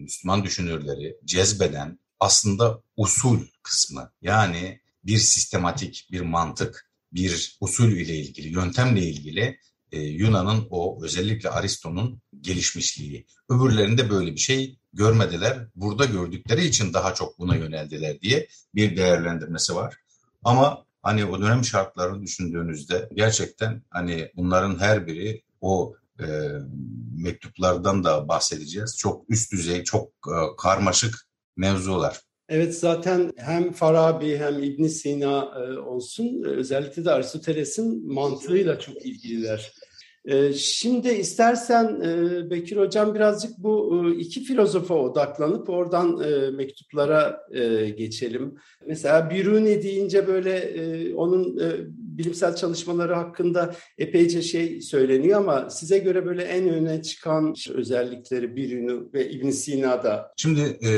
Müslüman 0.02 0.44
düşünürleri 0.44 1.16
cezbeden 1.24 1.98
aslında 2.20 2.82
usul 2.96 3.40
kısmı. 3.62 4.12
Yani 4.22 4.80
bir 5.04 5.18
sistematik, 5.18 6.08
bir 6.12 6.20
mantık, 6.20 6.89
bir 7.12 7.56
usul 7.60 7.92
ile 7.92 8.16
ilgili, 8.16 8.48
yöntemle 8.48 9.02
ilgili 9.02 9.58
e, 9.92 10.00
Yunan'ın 10.00 10.66
o 10.70 11.04
özellikle 11.04 11.50
Aristo'nun 11.50 12.22
gelişmişliği. 12.40 13.26
Öbürlerinde 13.48 14.10
böyle 14.10 14.32
bir 14.32 14.40
şey 14.40 14.78
görmediler. 14.92 15.66
Burada 15.74 16.04
gördükleri 16.04 16.66
için 16.66 16.94
daha 16.94 17.14
çok 17.14 17.38
buna 17.38 17.56
yöneldiler 17.56 18.20
diye 18.20 18.48
bir 18.74 18.96
değerlendirmesi 18.96 19.74
var. 19.74 19.96
Ama 20.44 20.84
hani 21.02 21.24
o 21.24 21.40
dönem 21.40 21.64
şartlarını 21.64 22.22
düşündüğünüzde 22.22 23.08
gerçekten 23.14 23.82
hani 23.90 24.32
bunların 24.36 24.78
her 24.78 25.06
biri 25.06 25.42
o 25.60 25.94
e, 26.20 26.26
mektuplardan 27.16 28.04
da 28.04 28.28
bahsedeceğiz. 28.28 28.96
Çok 28.96 29.30
üst 29.30 29.52
düzey, 29.52 29.84
çok 29.84 30.08
e, 30.08 30.56
karmaşık 30.58 31.26
mevzular. 31.56 32.20
Evet 32.50 32.78
zaten 32.78 33.32
hem 33.36 33.72
Farabi 33.72 34.38
hem 34.38 34.62
İbn 34.62 34.86
Sina 34.86 35.52
e, 35.56 35.78
olsun 35.78 36.42
özellikle 36.44 37.04
de 37.04 37.10
Aristoteles'in 37.10 38.12
mantığıyla 38.12 38.78
çok 38.78 39.06
ilgililer. 39.06 39.72
E, 40.24 40.52
şimdi 40.52 41.08
istersen 41.08 42.00
e, 42.00 42.50
Bekir 42.50 42.76
Hocam 42.76 43.14
birazcık 43.14 43.58
bu 43.58 44.04
iki 44.18 44.44
filozofa 44.44 44.94
odaklanıp 44.94 45.68
oradan 45.68 46.18
mektuplara 46.54 47.40
geçelim. 47.96 48.54
Mesela 48.86 49.30
Biruni 49.30 49.82
deyince 49.82 50.26
böyle 50.26 50.72
onun 51.14 51.58
bilimsel 52.20 52.56
çalışmaları 52.56 53.14
hakkında 53.14 53.74
epeyce 53.98 54.42
şey 54.42 54.80
söyleniyor 54.80 55.38
ama 55.38 55.70
size 55.70 55.98
göre 55.98 56.26
böyle 56.26 56.42
en 56.42 56.68
öne 56.68 57.02
çıkan 57.02 57.54
özellikleri 57.74 58.56
Biruni 58.56 59.12
ve 59.14 59.30
İbn 59.30 59.50
Sina'da. 59.50 60.32
Şimdi 60.36 60.60
e, 60.60 60.90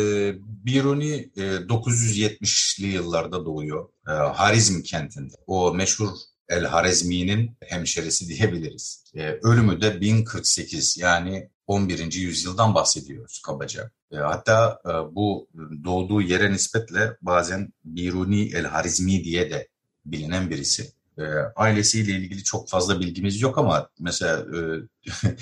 Biruni 0.66 1.30
e, 1.36 1.40
970'li 1.40 2.86
yıllarda 2.86 3.44
doğuyor. 3.44 3.88
E, 4.08 4.10
Harizm 4.10 4.82
kentinde. 4.82 5.34
O 5.46 5.74
meşhur 5.74 6.08
El 6.48 6.64
Harezmi'nin 6.64 7.50
hemşerisi 7.60 8.28
diyebiliriz. 8.28 9.04
E, 9.14 9.28
ölümü 9.42 9.80
de 9.80 10.00
1048 10.00 10.98
yani 10.98 11.48
11. 11.66 12.12
yüzyıldan 12.12 12.74
bahsediyoruz 12.74 13.42
kabaca. 13.46 13.90
E, 14.12 14.16
hatta 14.16 14.80
e, 14.86 15.14
bu 15.14 15.48
doğduğu 15.84 16.22
yere 16.22 16.52
nispetle 16.52 17.16
bazen 17.22 17.72
Biruni 17.84 18.50
El 18.54 18.64
Harizmi 18.64 19.24
diye 19.24 19.50
de 19.50 19.68
bilinen 20.04 20.50
birisi. 20.50 20.92
E, 21.18 21.22
ailesiyle 21.56 22.12
ilgili 22.12 22.44
çok 22.44 22.68
fazla 22.68 23.00
bilgimiz 23.00 23.40
yok 23.40 23.58
ama 23.58 23.88
mesela 24.00 24.38
e, 24.38 24.60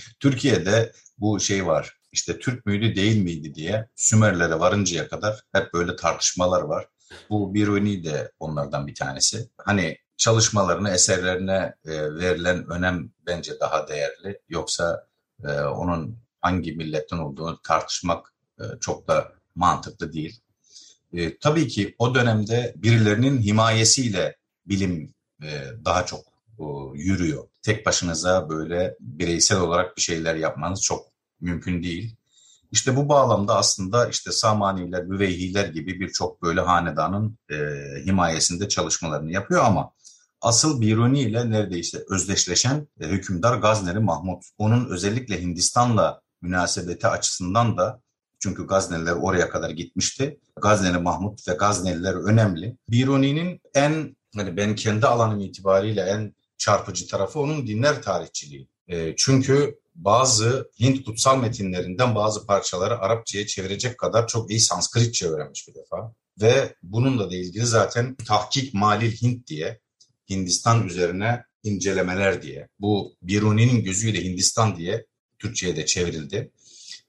Türkiye'de 0.21 0.93
bu 1.19 1.41
şey 1.41 1.67
var. 1.67 1.97
İşte 2.13 2.39
Türk 2.39 2.67
müydü 2.67 2.97
değil 2.97 3.23
miydi 3.23 3.55
diye 3.55 3.89
Sümerlere 3.97 4.61
varıncaya 4.61 5.09
kadar 5.09 5.43
hep 5.53 5.75
böyle 5.75 5.97
tartışmalar 5.97 6.63
var. 6.63 6.87
Bu 7.31 7.55
Biruni 7.55 8.05
de 8.05 8.33
onlardan 8.41 8.87
bir 8.87 8.95
tanesi. 8.95 9.49
Hani 9.59 9.99
çalışmalarına, 10.17 10.91
eserlerine 10.91 11.75
e, 11.85 12.15
verilen 12.15 12.71
önem 12.71 13.11
bence 13.27 13.61
daha 13.61 13.89
değerli. 13.89 14.41
Yoksa 14.49 15.07
e, 15.45 15.61
onun 15.61 16.19
hangi 16.41 16.73
milletten 16.73 17.19
olduğunu 17.19 17.63
tartışmak 17.63 18.35
e, 18.61 18.65
çok 18.81 19.09
da 19.09 19.33
mantıklı 19.55 20.13
değil. 20.13 20.41
E, 21.13 21.39
tabii 21.39 21.69
ki 21.69 21.95
o 21.99 22.15
dönemde 22.15 22.75
birilerinin 22.77 23.43
himayesiyle 23.43 24.37
bilim 24.67 25.15
daha 25.85 26.07
çok 26.07 26.21
e, 26.59 26.65
yürüyor. 26.95 27.45
Tek 27.63 27.87
başınıza 27.87 28.49
böyle 28.49 28.97
bireysel 29.01 29.61
olarak 29.61 29.97
bir 29.97 30.03
şeyler 30.03 30.35
yapmanız 30.35 30.83
çok 30.83 31.07
mümkün 31.41 31.83
değil. 31.83 32.17
İşte 32.73 32.97
bu 32.97 33.09
bağlamda 33.09 33.57
aslında 33.57 34.09
işte 34.09 34.33
Samaniler, 34.33 35.05
Müveyhiler 35.05 35.69
gibi 35.69 36.01
birçok 36.01 36.43
böyle 36.43 36.61
hanedanın 36.61 37.39
e, 37.51 37.57
himayesinde 38.07 38.69
çalışmalarını 38.69 39.33
yapıyor 39.33 39.65
ama 39.65 39.93
asıl 40.41 40.81
Biruni 40.81 41.21
ile 41.21 41.51
neredeyse 41.51 42.05
özdeşleşen 42.11 42.89
e, 43.01 43.07
hükümdar 43.07 43.59
Gazneli 43.59 43.99
Mahmut. 43.99 44.45
Onun 44.59 44.91
özellikle 44.91 45.43
Hindistan'la 45.43 46.21
münasebeti 46.43 47.07
açısından 47.07 47.77
da 47.77 48.01
Çünkü 48.43 48.67
Gazneliler 48.67 49.13
oraya 49.13 49.51
kadar 49.51 49.71
gitmişti. 49.71 50.41
Gazneli 50.63 50.99
Mahmut 50.99 51.49
ve 51.49 51.53
Gazneliler 51.53 52.15
önemli. 52.15 52.77
Biruni'nin 52.89 53.61
en 53.75 54.17
hani 54.37 54.57
ben 54.57 54.75
kendi 54.75 55.07
alanım 55.07 55.41
itibariyle 55.41 56.01
en 56.01 56.35
çarpıcı 56.59 57.07
tarafı 57.07 57.41
onun 57.41 57.67
dinler 57.67 58.03
tarihçiliği. 58.03 58.69
E, 58.89 59.15
çünkü 59.17 59.79
bazı 59.95 60.71
Hint 60.81 61.05
kutsal 61.05 61.41
metinlerinden 61.41 62.15
bazı 62.15 62.47
parçaları 62.47 62.99
Arapçaya 62.99 63.47
çevirecek 63.47 63.99
kadar 63.99 64.27
çok 64.29 64.51
iyi 64.51 64.61
Sanskritçe 64.61 65.27
öğrenmiş 65.27 65.69
bir 65.69 65.75
defa. 65.75 66.15
Ve 66.41 66.75
bununla 66.83 67.31
da 67.31 67.37
ilgili 67.37 67.67
zaten 67.67 68.15
Tahkik 68.15 68.75
Malil 68.75 69.13
Hint 69.13 69.47
diye 69.47 69.81
Hindistan 70.31 70.87
üzerine 70.87 71.45
incelemeler 71.63 72.43
diye. 72.43 72.69
Bu 72.81 73.17
Biruni'nin 73.23 73.85
gözüyle 73.85 74.25
Hindistan 74.25 74.77
diye 74.77 75.07
Türkçe'ye 75.39 75.77
de 75.77 75.87
çevrildi. 75.87 76.51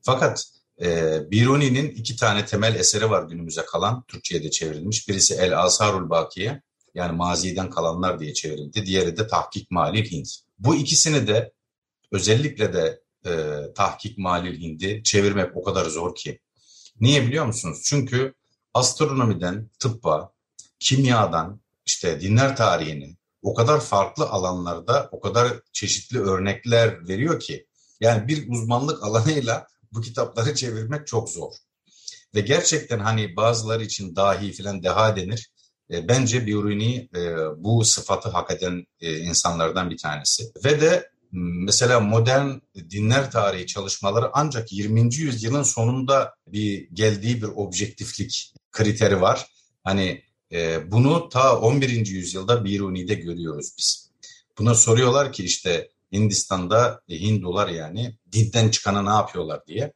Fakat 0.01 0.45
e, 0.81 1.19
Biruni'nin 1.31 1.89
iki 1.89 2.15
tane 2.15 2.45
temel 2.45 2.75
eseri 2.75 3.09
var 3.09 3.23
günümüze 3.23 3.65
kalan, 3.65 4.03
Türkçe'ye 4.07 4.43
de 4.43 4.51
çevrilmiş. 4.51 5.07
Birisi 5.07 5.33
El 5.33 5.59
Asarul 5.59 6.09
Bakiye, 6.09 6.61
yani 6.95 7.17
maziden 7.17 7.69
kalanlar 7.69 8.19
diye 8.19 8.33
çevrildi. 8.33 8.85
Diğeri 8.85 9.17
de 9.17 9.27
Tahkik 9.27 9.71
Malil 9.71 10.11
Hind. 10.11 10.25
Bu 10.59 10.75
ikisini 10.75 11.27
de 11.27 11.53
özellikle 12.11 12.73
de 12.73 13.01
e, 13.25 13.31
Tahkik 13.75 14.17
Malil 14.17 14.61
Hind'i 14.61 15.03
çevirmek 15.03 15.57
o 15.57 15.63
kadar 15.63 15.85
zor 15.85 16.15
ki. 16.15 16.39
Niye 16.99 17.27
biliyor 17.27 17.45
musunuz? 17.45 17.81
Çünkü 17.83 18.33
astronomiden 18.73 19.69
tıbba, 19.79 20.33
kimyadan, 20.79 21.61
işte 21.85 22.21
dinler 22.21 22.55
tarihini 22.55 23.15
o 23.41 23.53
kadar 23.53 23.79
farklı 23.79 24.29
alanlarda 24.29 25.09
o 25.11 25.19
kadar 25.19 25.59
çeşitli 25.73 26.19
örnekler 26.19 27.07
veriyor 27.07 27.39
ki 27.39 27.67
yani 27.99 28.27
bir 28.27 28.49
uzmanlık 28.49 29.03
alanıyla 29.03 29.67
bu 29.91 30.01
kitapları 30.01 30.55
çevirmek 30.55 31.07
çok 31.07 31.29
zor. 31.29 31.53
Ve 32.35 32.41
gerçekten 32.41 32.99
hani 32.99 33.35
bazıları 33.35 33.83
için 33.83 34.15
dahi 34.15 34.51
filan 34.51 34.83
deha 34.83 35.15
denir. 35.15 35.51
E, 35.91 36.07
bence 36.07 36.45
Biruni 36.45 37.09
e, 37.15 37.35
bu 37.57 37.85
sıfatı 37.85 38.29
hak 38.29 38.51
eden 38.51 38.85
e, 39.01 39.17
insanlardan 39.17 39.89
bir 39.89 39.97
tanesi. 39.97 40.51
Ve 40.65 40.81
de 40.81 41.11
mesela 41.31 41.99
modern 41.99 42.49
dinler 42.89 43.31
tarihi 43.31 43.67
çalışmaları 43.67 44.29
ancak 44.33 44.71
20. 44.71 45.15
yüzyılın 45.15 45.63
sonunda 45.63 46.33
bir 46.47 46.89
geldiği 46.93 47.41
bir 47.41 47.47
objektiflik 47.47 48.53
kriteri 48.71 49.21
var. 49.21 49.47
Hani 49.83 50.23
bunu 50.85 51.29
ta 51.29 51.59
11. 51.59 52.05
yüzyılda 52.07 52.65
Biruni'de 52.65 53.13
görüyoruz 53.13 53.73
biz. 53.77 54.11
Buna 54.57 54.75
soruyorlar 54.75 55.33
ki 55.33 55.43
işte 55.43 55.89
Hindistan'da 56.13 57.01
Hindular 57.09 57.69
yani 57.69 58.17
dinden 58.31 58.69
çıkana 58.69 59.01
ne 59.01 59.09
yapıyorlar 59.09 59.67
diye. 59.67 59.93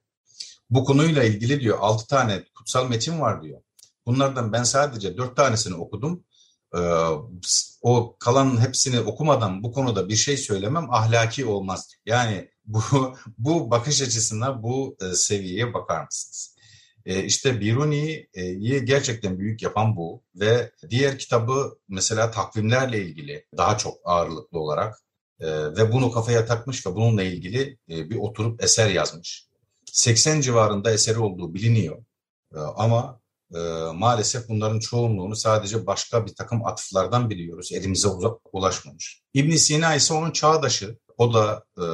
Bu 0.69 0.83
konuyla 0.83 1.23
ilgili 1.23 1.59
diyor 1.59 1.77
6 1.81 2.07
tane 2.07 2.43
kutsal 2.57 2.89
metin 2.89 3.21
var 3.21 3.43
diyor. 3.43 3.61
Bunlardan 4.07 4.53
ben 4.53 4.63
sadece 4.63 5.17
4 5.17 5.35
tanesini 5.35 5.75
okudum. 5.75 6.24
Ee, 6.75 6.79
o 7.81 8.15
kalan 8.19 8.62
hepsini 8.62 9.00
okumadan 9.00 9.63
bu 9.63 9.71
konuda 9.71 10.09
bir 10.09 10.15
şey 10.15 10.38
söylemem 10.38 10.91
ahlaki 10.91 11.45
olmaz. 11.45 11.89
Yani 12.05 12.50
bu 12.65 12.81
bu 13.38 13.71
bakış 13.71 14.01
açısına 14.01 14.63
bu 14.63 14.97
e, 15.01 15.13
seviyeye 15.15 15.74
bakar 15.74 16.05
mısınız? 16.05 16.55
E, 17.05 17.24
işte 17.24 17.59
Biruni'yi 17.62 18.85
gerçekten 18.85 19.39
büyük 19.39 19.62
yapan 19.62 19.95
bu 19.95 20.24
ve 20.35 20.71
diğer 20.89 21.19
kitabı 21.19 21.79
mesela 21.88 22.31
takvimlerle 22.31 23.05
ilgili 23.05 23.45
daha 23.57 23.77
çok 23.77 23.97
ağırlıklı 24.05 24.59
olarak 24.59 24.95
e, 25.39 25.47
ve 25.47 25.91
bunu 25.91 26.12
kafaya 26.12 26.45
takmış 26.45 26.88
ve 26.88 26.95
bununla 26.95 27.24
ilgili 27.24 27.77
e, 27.89 28.09
bir 28.09 28.15
oturup 28.15 28.63
eser 28.63 28.89
yazmış. 28.89 29.47
80 29.91 30.41
civarında 30.41 30.91
eseri 30.91 31.19
olduğu 31.19 31.53
biliniyor 31.53 32.05
e, 32.55 32.59
ama 32.59 33.21
e, 33.55 33.59
maalesef 33.93 34.50
bunların 34.50 34.79
çoğunluğunu 34.79 35.35
sadece 35.35 35.85
başka 35.85 36.25
bir 36.25 36.35
takım 36.35 36.65
atıflardan 36.65 37.29
biliyoruz. 37.29 37.71
Elimize 37.74 38.07
ulaşmamış. 38.53 39.21
ibn 39.33 39.55
Sina 39.55 39.95
ise 39.95 40.13
onun 40.13 40.32
çağdaşı. 40.32 40.97
O 41.17 41.34
da 41.34 41.65
e, 41.77 41.86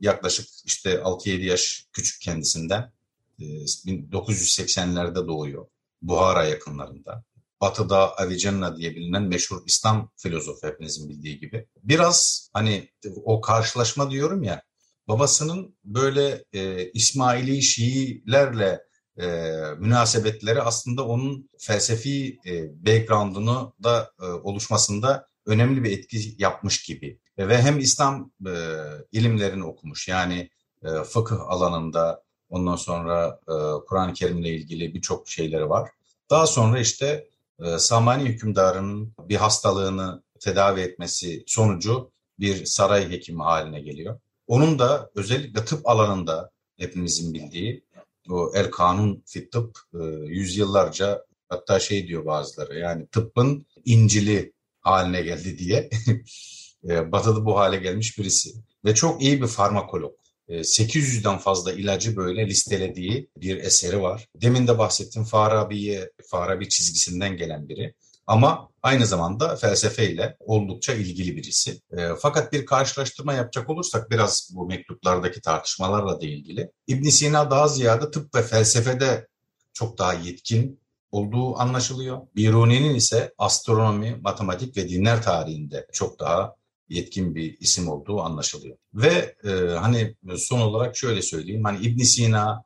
yaklaşık 0.00 0.46
işte 0.64 0.94
6-7 0.94 1.44
yaş 1.44 1.86
küçük 1.92 2.20
kendisinden. 2.20 2.92
1980'lerde 3.38 5.28
doğuyor. 5.28 5.66
Buhara 6.02 6.44
yakınlarında. 6.44 7.24
Batı'da 7.60 8.18
Avicenna 8.18 8.76
diye 8.76 8.90
bilinen 8.90 9.22
meşhur 9.22 9.62
İslam 9.66 10.10
filozofu 10.16 10.66
hepinizin 10.66 11.08
bildiği 11.08 11.40
gibi. 11.40 11.66
Biraz 11.82 12.48
hani 12.52 12.88
o 13.24 13.40
karşılaşma 13.40 14.10
diyorum 14.10 14.42
ya, 14.42 14.62
babasının 15.08 15.76
böyle 15.84 16.44
e, 16.52 16.90
İsmaili 16.90 17.62
Şiilerle 17.62 18.80
e, 19.20 19.26
münasebetleri 19.78 20.62
aslında 20.62 21.06
onun 21.06 21.50
felsefi 21.58 22.38
e, 22.46 22.84
background'unu 22.86 23.72
da 23.82 24.12
e, 24.22 24.24
oluşmasında 24.24 25.28
önemli 25.46 25.84
bir 25.84 25.98
etki 25.98 26.34
yapmış 26.38 26.82
gibi. 26.82 27.18
Ve 27.38 27.62
hem 27.62 27.78
İslam 27.78 28.30
e, 28.46 28.52
ilimlerini 29.12 29.64
okumuş 29.64 30.08
yani 30.08 30.50
e, 30.82 30.88
fıkıh 31.04 31.40
alanında 31.40 32.22
ondan 32.48 32.76
sonra 32.76 33.40
e, 33.48 33.54
Kur'an-ı 33.88 34.12
Kerim'le 34.12 34.44
ilgili 34.44 34.94
birçok 34.94 35.28
şeyleri 35.28 35.68
var. 35.68 35.90
Daha 36.30 36.46
sonra 36.46 36.80
işte 36.80 37.28
e, 37.64 37.78
Samani 37.78 38.24
hükümdarının 38.24 39.14
bir 39.18 39.36
hastalığını 39.36 40.22
tedavi 40.40 40.80
etmesi 40.80 41.44
sonucu 41.46 42.10
bir 42.38 42.66
saray 42.66 43.10
hekimi 43.10 43.42
haline 43.42 43.80
geliyor. 43.80 44.20
Onun 44.46 44.78
da 44.78 45.10
özellikle 45.14 45.64
tıp 45.64 45.88
alanında 45.88 46.50
hepimizin 46.78 47.34
bildiği 47.34 47.84
o 48.30 48.52
el 48.54 48.70
kanun 48.70 49.22
fit 49.26 49.52
tıp 49.52 49.78
e, 49.94 50.04
yüzyıllarca 50.26 51.24
hatta 51.48 51.80
şey 51.80 52.08
diyor 52.08 52.26
bazıları 52.26 52.78
yani 52.78 53.06
tıbbın 53.06 53.66
incili 53.84 54.52
haline 54.80 55.22
geldi 55.22 55.58
diye 55.58 55.90
e, 56.88 57.12
batıda 57.12 57.44
bu 57.44 57.58
hale 57.58 57.76
gelmiş 57.76 58.18
birisi 58.18 58.50
ve 58.84 58.94
çok 58.94 59.22
iyi 59.22 59.42
bir 59.42 59.46
farmakolog. 59.46 60.12
800'den 60.48 61.38
fazla 61.38 61.72
ilacı 61.72 62.16
böyle 62.16 62.46
listelediği 62.46 63.28
bir 63.36 63.56
eseri 63.56 64.02
var. 64.02 64.28
Demin 64.36 64.66
de 64.66 64.78
bahsettim 64.78 65.24
Farabi'ye, 65.24 66.10
Farabi 66.26 66.68
çizgisinden 66.68 67.36
gelen 67.36 67.68
biri. 67.68 67.94
Ama 68.26 68.68
aynı 68.82 69.06
zamanda 69.06 69.56
felsefeyle 69.56 70.36
oldukça 70.40 70.94
ilgili 70.94 71.36
birisi. 71.36 71.80
E, 71.96 72.08
fakat 72.20 72.52
bir 72.52 72.66
karşılaştırma 72.66 73.34
yapacak 73.34 73.70
olursak 73.70 74.10
biraz 74.10 74.50
bu 74.54 74.66
mektuplardaki 74.66 75.40
tartışmalarla 75.40 76.20
da 76.20 76.26
ilgili. 76.26 76.70
İbn 76.86 77.08
Sina 77.08 77.50
daha 77.50 77.68
ziyade 77.68 78.10
tıp 78.10 78.34
ve 78.34 78.42
felsefede 78.42 79.28
çok 79.72 79.98
daha 79.98 80.12
yetkin 80.12 80.80
olduğu 81.12 81.58
anlaşılıyor. 81.58 82.20
Biruni'nin 82.36 82.94
ise 82.94 83.34
astronomi, 83.38 84.18
matematik 84.22 84.76
ve 84.76 84.88
dinler 84.88 85.22
tarihinde 85.22 85.86
çok 85.92 86.18
daha 86.18 86.54
yetkin 86.88 87.34
bir 87.34 87.56
isim 87.60 87.88
olduğu 87.88 88.20
anlaşılıyor. 88.20 88.76
Ve 88.94 89.36
e, 89.44 89.50
hani 89.78 90.16
son 90.36 90.60
olarak 90.60 90.96
şöyle 90.96 91.22
söyleyeyim. 91.22 91.64
Hani 91.64 91.86
İbn 91.86 92.02
Sina, 92.02 92.64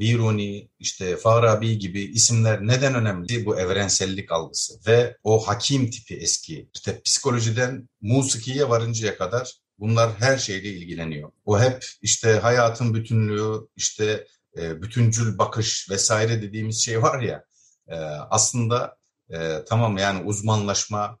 Biruni, 0.00 0.68
işte 0.78 1.16
Farabi 1.16 1.78
gibi 1.78 2.00
isimler 2.02 2.66
neden 2.66 2.94
önemli? 2.94 3.46
Bu 3.46 3.60
evrensellik 3.60 4.32
algısı 4.32 4.74
ve 4.86 5.16
o 5.22 5.48
hakim 5.48 5.90
tipi 5.90 6.16
eski. 6.16 6.68
İşte 6.74 7.02
psikolojiden 7.02 7.88
musikiye 8.00 8.68
varıncaya 8.68 9.18
kadar 9.18 9.52
bunlar 9.78 10.10
her 10.18 10.38
şeyle 10.38 10.68
ilgileniyor. 10.68 11.30
O 11.44 11.60
hep 11.60 11.84
işte 12.02 12.32
hayatın 12.32 12.94
bütünlüğü, 12.94 13.68
işte 13.76 14.26
e, 14.56 14.82
bütüncül 14.82 15.38
bakış 15.38 15.90
vesaire 15.90 16.42
dediğimiz 16.42 16.84
şey 16.84 17.02
var 17.02 17.22
ya 17.22 17.44
e, 17.88 17.96
aslında 18.30 18.96
e, 19.30 19.64
tamam 19.68 19.98
yani 19.98 20.24
uzmanlaşma 20.24 21.18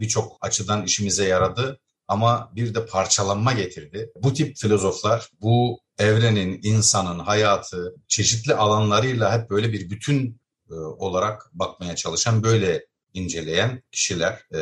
birçok 0.00 0.38
açıdan 0.40 0.84
işimize 0.84 1.28
yaradı 1.28 1.80
ama 2.08 2.52
bir 2.56 2.74
de 2.74 2.86
parçalanma 2.86 3.52
getirdi. 3.52 4.10
Bu 4.16 4.34
tip 4.34 4.56
filozoflar 4.56 5.28
bu 5.42 5.80
evrenin, 5.98 6.60
insanın 6.62 7.18
hayatı 7.18 7.94
çeşitli 8.08 8.54
alanlarıyla 8.54 9.38
hep 9.38 9.50
böyle 9.50 9.72
bir 9.72 9.90
bütün 9.90 10.40
e, 10.70 10.74
olarak 10.74 11.50
bakmaya 11.52 11.96
çalışan, 11.96 12.42
böyle 12.42 12.86
inceleyen 13.14 13.82
kişiler 13.92 14.32
e, 14.52 14.58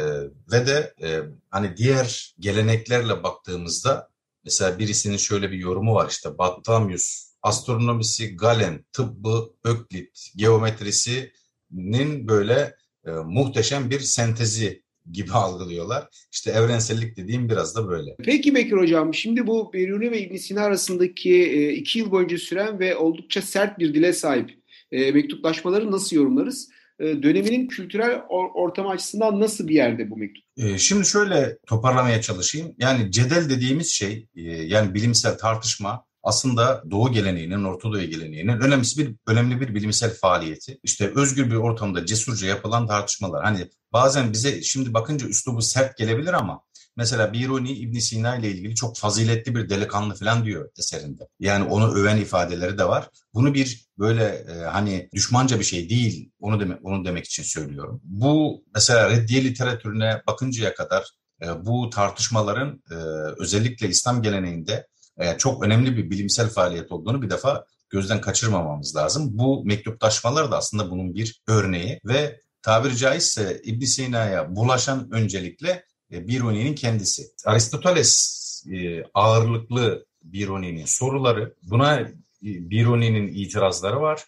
ve 0.52 0.66
de 0.66 0.94
e, 1.02 1.20
hani 1.50 1.76
diğer 1.76 2.34
geleneklerle 2.38 3.22
baktığımızda 3.22 4.10
mesela 4.44 4.78
birisinin 4.78 5.16
şöyle 5.16 5.50
bir 5.50 5.58
yorumu 5.58 5.94
var 5.94 6.08
işte 6.10 6.38
Battamyus 6.38 7.30
astronomisi, 7.42 8.36
Galen, 8.36 8.84
tıbbı, 8.92 9.50
Öklit, 9.64 10.32
geometrisinin 10.36 12.28
böyle 12.28 12.76
e, 13.06 13.10
muhteşem 13.10 13.90
bir 13.90 14.00
sentezi 14.00 14.82
gibi 15.12 15.32
algılıyorlar. 15.32 16.08
İşte 16.32 16.50
evrensellik 16.50 17.16
dediğim 17.16 17.48
biraz 17.48 17.76
da 17.76 17.88
böyle. 17.88 18.10
Peki 18.24 18.54
Bekir 18.54 18.76
Hocam, 18.76 19.14
şimdi 19.14 19.46
bu 19.46 19.72
Biruni 19.72 20.10
ve 20.10 20.20
ibn 20.20 20.36
Sina 20.36 20.62
arasındaki 20.62 21.34
e, 21.34 21.72
iki 21.72 21.98
yıl 21.98 22.10
boyunca 22.10 22.38
süren 22.38 22.78
ve 22.78 22.96
oldukça 22.96 23.42
sert 23.42 23.78
bir 23.78 23.94
dile 23.94 24.12
sahip 24.12 24.50
e, 24.92 25.12
mektuplaşmaları 25.12 25.90
nasıl 25.90 26.16
yorumlarız? 26.16 26.68
E, 27.00 27.22
döneminin 27.22 27.68
kültürel 27.68 28.10
or- 28.10 28.52
ortamı 28.54 28.88
açısından 28.88 29.40
nasıl 29.40 29.68
bir 29.68 29.74
yerde 29.74 30.10
bu 30.10 30.16
mektup? 30.16 30.44
Şimdi 30.78 31.06
şöyle 31.06 31.58
toparlamaya 31.66 32.20
çalışayım. 32.20 32.74
Yani 32.78 33.12
cedel 33.12 33.50
dediğimiz 33.50 33.90
şey, 33.90 34.26
yani 34.66 34.94
bilimsel 34.94 35.38
tartışma 35.38 36.04
aslında 36.22 36.82
Doğu 36.90 37.12
geleneğinin, 37.12 37.64
Orta 37.64 37.92
Doğu 37.92 38.00
geleneğinin 38.00 38.60
önemli 38.60 38.84
bir 38.98 39.14
önemli 39.26 39.60
bir 39.60 39.74
bilimsel 39.74 40.14
faaliyeti. 40.14 40.78
İşte 40.82 41.12
özgür 41.14 41.50
bir 41.50 41.56
ortamda 41.56 42.06
cesurca 42.06 42.46
yapılan 42.46 42.86
tartışmalar. 42.86 43.44
Hani 43.44 43.70
bazen 43.92 44.32
bize 44.32 44.62
şimdi 44.62 44.94
bakınca 44.94 45.26
üslubu 45.26 45.62
sert 45.62 45.96
gelebilir 45.98 46.32
ama 46.32 46.62
Mesela 46.96 47.32
Biruni 47.32 47.72
İbn 47.72 47.98
Sina 47.98 48.36
ile 48.36 48.50
ilgili 48.50 48.74
çok 48.74 48.96
faziletli 48.96 49.54
bir 49.54 49.68
delikanlı 49.68 50.14
falan 50.14 50.44
diyor 50.44 50.70
eserinde. 50.78 51.28
Yani 51.38 51.64
onu 51.64 51.94
öven 51.94 52.16
ifadeleri 52.16 52.78
de 52.78 52.84
var. 52.84 53.08
Bunu 53.34 53.54
bir 53.54 53.86
böyle 53.98 54.24
e, 54.24 54.52
hani 54.64 55.08
düşmanca 55.14 55.58
bir 55.58 55.64
şey 55.64 55.90
değil. 55.90 56.30
Onu 56.40 56.60
demek 56.60 56.78
onu 56.84 57.04
demek 57.04 57.24
için 57.24 57.42
söylüyorum. 57.42 58.00
Bu 58.04 58.64
mesela 58.74 59.10
reddiye 59.10 59.44
literatürüne 59.44 60.22
bakıncaya 60.26 60.74
kadar 60.74 61.10
e, 61.42 61.66
bu 61.66 61.90
tartışmaların 61.90 62.82
e, 62.90 62.94
özellikle 63.38 63.88
İslam 63.88 64.22
geleneğinde 64.22 64.86
e, 65.20 65.38
çok 65.38 65.64
önemli 65.64 65.96
bir 65.96 66.10
bilimsel 66.10 66.48
faaliyet 66.48 66.92
olduğunu 66.92 67.22
bir 67.22 67.30
defa 67.30 67.64
gözden 67.90 68.20
kaçırmamamız 68.20 68.96
lazım. 68.96 69.28
Bu 69.38 69.64
mektuplaşmalar 69.64 70.50
da 70.50 70.56
aslında 70.56 70.90
bunun 70.90 71.14
bir 71.14 71.42
örneği 71.48 72.00
ve 72.04 72.40
tabiri 72.62 72.96
caizse 72.96 73.60
İbn 73.64 73.84
Sina'ya 73.84 74.56
bulaşan 74.56 75.08
öncelikle 75.12 75.84
e, 76.12 76.28
Biruni'nin 76.28 76.74
kendisi. 76.74 77.22
Aristoteles 77.46 78.40
e, 78.72 79.04
ağırlıklı 79.14 80.06
Biruni'nin 80.22 80.84
soruları, 80.84 81.54
buna 81.62 82.08
Biruni'nin 82.42 83.28
itirazları 83.28 84.00
var. 84.00 84.24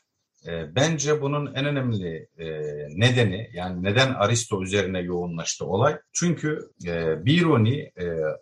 Bence 0.46 1.22
bunun 1.22 1.54
en 1.54 1.64
önemli 1.64 2.28
nedeni 2.98 3.50
yani 3.52 3.82
neden 3.82 4.14
Aristo 4.14 4.62
üzerine 4.62 5.00
yoğunlaştı 5.00 5.66
olay? 5.66 5.98
Çünkü 6.12 6.70
Biruni 7.24 7.92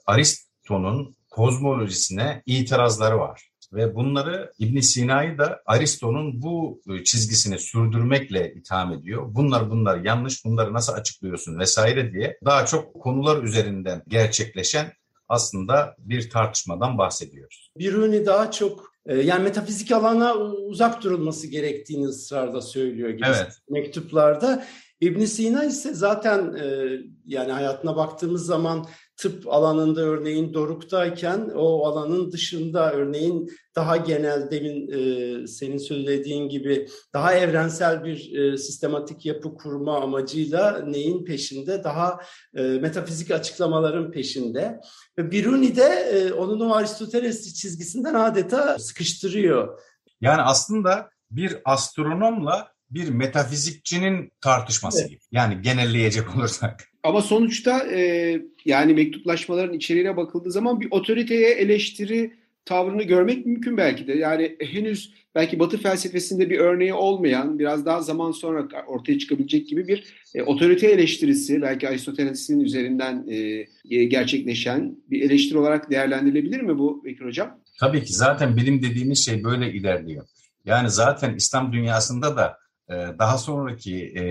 Aristo'nun 0.06 1.16
kozmolojisine 1.30 2.42
itirazları 2.46 3.18
var 3.18 3.50
ve 3.72 3.94
bunları 3.94 4.52
İbn 4.58 4.80
Sina'yı 4.80 5.38
da 5.38 5.62
Aristo'nun 5.66 6.42
bu 6.42 6.80
e, 6.88 7.04
çizgisini 7.04 7.58
sürdürmekle 7.58 8.52
itham 8.54 8.92
ediyor. 8.92 9.26
Bunlar 9.28 9.70
bunlar 9.70 9.96
yanlış, 9.96 10.44
bunları 10.44 10.72
nasıl 10.72 10.92
açıklıyorsun 10.92 11.58
vesaire 11.58 12.12
diye 12.12 12.38
daha 12.44 12.66
çok 12.66 13.00
konular 13.00 13.42
üzerinden 13.42 14.02
gerçekleşen 14.08 14.92
aslında 15.28 15.96
bir 15.98 16.30
tartışmadan 16.30 16.98
bahsediyoruz. 16.98 17.70
Biruni 17.78 18.26
daha 18.26 18.50
çok 18.50 18.92
e, 19.06 19.16
yani 19.16 19.42
metafizik 19.42 19.92
alana 19.92 20.34
uzak 20.36 21.02
durulması 21.02 21.46
gerektiğini 21.46 22.06
ısrarda 22.06 22.60
söylüyor 22.60 23.10
gibi 23.10 23.26
evet. 23.26 23.52
mektuplarda. 23.68 24.64
İbn 25.00 25.24
Sina 25.24 25.64
ise 25.64 25.94
zaten 25.94 26.54
e, 26.54 26.88
yani 27.26 27.52
hayatına 27.52 27.96
baktığımız 27.96 28.46
zaman 28.46 28.86
tıp 29.20 29.52
alanında 29.52 30.00
örneğin 30.00 30.54
doruktayken 30.54 31.50
o 31.54 31.86
alanın 31.86 32.32
dışında 32.32 32.92
örneğin 32.92 33.50
daha 33.76 33.96
genel 33.96 34.50
demin 34.50 34.88
e, 34.88 35.46
senin 35.46 35.78
söylediğin 35.78 36.48
gibi 36.48 36.88
daha 37.14 37.34
evrensel 37.34 38.04
bir 38.04 38.34
e, 38.34 38.56
sistematik 38.56 39.26
yapı 39.26 39.54
kurma 39.54 40.00
amacıyla 40.00 40.78
neyin 40.78 41.24
peşinde? 41.24 41.84
Daha 41.84 42.20
e, 42.54 42.62
metafizik 42.62 43.30
açıklamaların 43.30 44.10
peşinde. 44.10 44.80
Ve 45.18 45.30
Biruni 45.30 45.76
de 45.76 45.86
e, 45.86 46.32
onun 46.32 46.60
o 46.60 46.74
Aristoteles 46.74 47.54
çizgisinden 47.54 48.14
adeta 48.14 48.78
sıkıştırıyor. 48.78 49.80
Yani 50.20 50.42
aslında 50.42 51.10
bir 51.30 51.56
astronomla 51.64 52.72
bir 52.90 53.08
metafizikçinin 53.08 54.32
tartışması 54.40 55.00
evet. 55.00 55.10
gibi. 55.10 55.20
Yani 55.32 55.62
genelleyecek 55.62 56.36
olursak. 56.36 56.89
Ama 57.02 57.22
sonuçta 57.22 57.86
e, 57.86 58.40
yani 58.64 58.94
mektuplaşmaların 58.94 59.74
içeriğine 59.74 60.16
bakıldığı 60.16 60.50
zaman 60.50 60.80
bir 60.80 60.88
otoriteye 60.90 61.50
eleştiri 61.50 62.32
tavrını 62.64 63.02
görmek 63.02 63.46
mümkün 63.46 63.76
belki 63.76 64.06
de. 64.06 64.12
Yani 64.12 64.56
henüz 64.60 65.14
belki 65.34 65.58
Batı 65.58 65.78
felsefesinde 65.78 66.50
bir 66.50 66.58
örneği 66.58 66.94
olmayan, 66.94 67.58
biraz 67.58 67.86
daha 67.86 68.02
zaman 68.02 68.30
sonra 68.30 68.68
ortaya 68.86 69.18
çıkabilecek 69.18 69.68
gibi 69.68 69.88
bir 69.88 70.04
e, 70.34 70.42
otorite 70.42 70.86
eleştirisi, 70.86 71.62
belki 71.62 71.88
Aristoteles'in 71.88 72.60
üzerinden 72.60 73.26
e, 73.28 74.04
gerçekleşen 74.04 74.96
bir 75.10 75.22
eleştiri 75.22 75.58
olarak 75.58 75.90
değerlendirilebilir 75.90 76.60
mi 76.60 76.78
bu 76.78 77.04
Bekir 77.04 77.24
Hocam? 77.24 77.60
Tabii 77.80 78.04
ki 78.04 78.12
zaten 78.12 78.56
bilim 78.56 78.82
dediğimiz 78.82 79.24
şey 79.26 79.44
böyle 79.44 79.72
ilerliyor. 79.72 80.24
Yani 80.64 80.90
zaten 80.90 81.34
İslam 81.34 81.72
dünyasında 81.72 82.36
da 82.36 82.58
e, 82.88 83.18
daha 83.18 83.38
sonraki 83.38 83.96
e, 83.96 84.22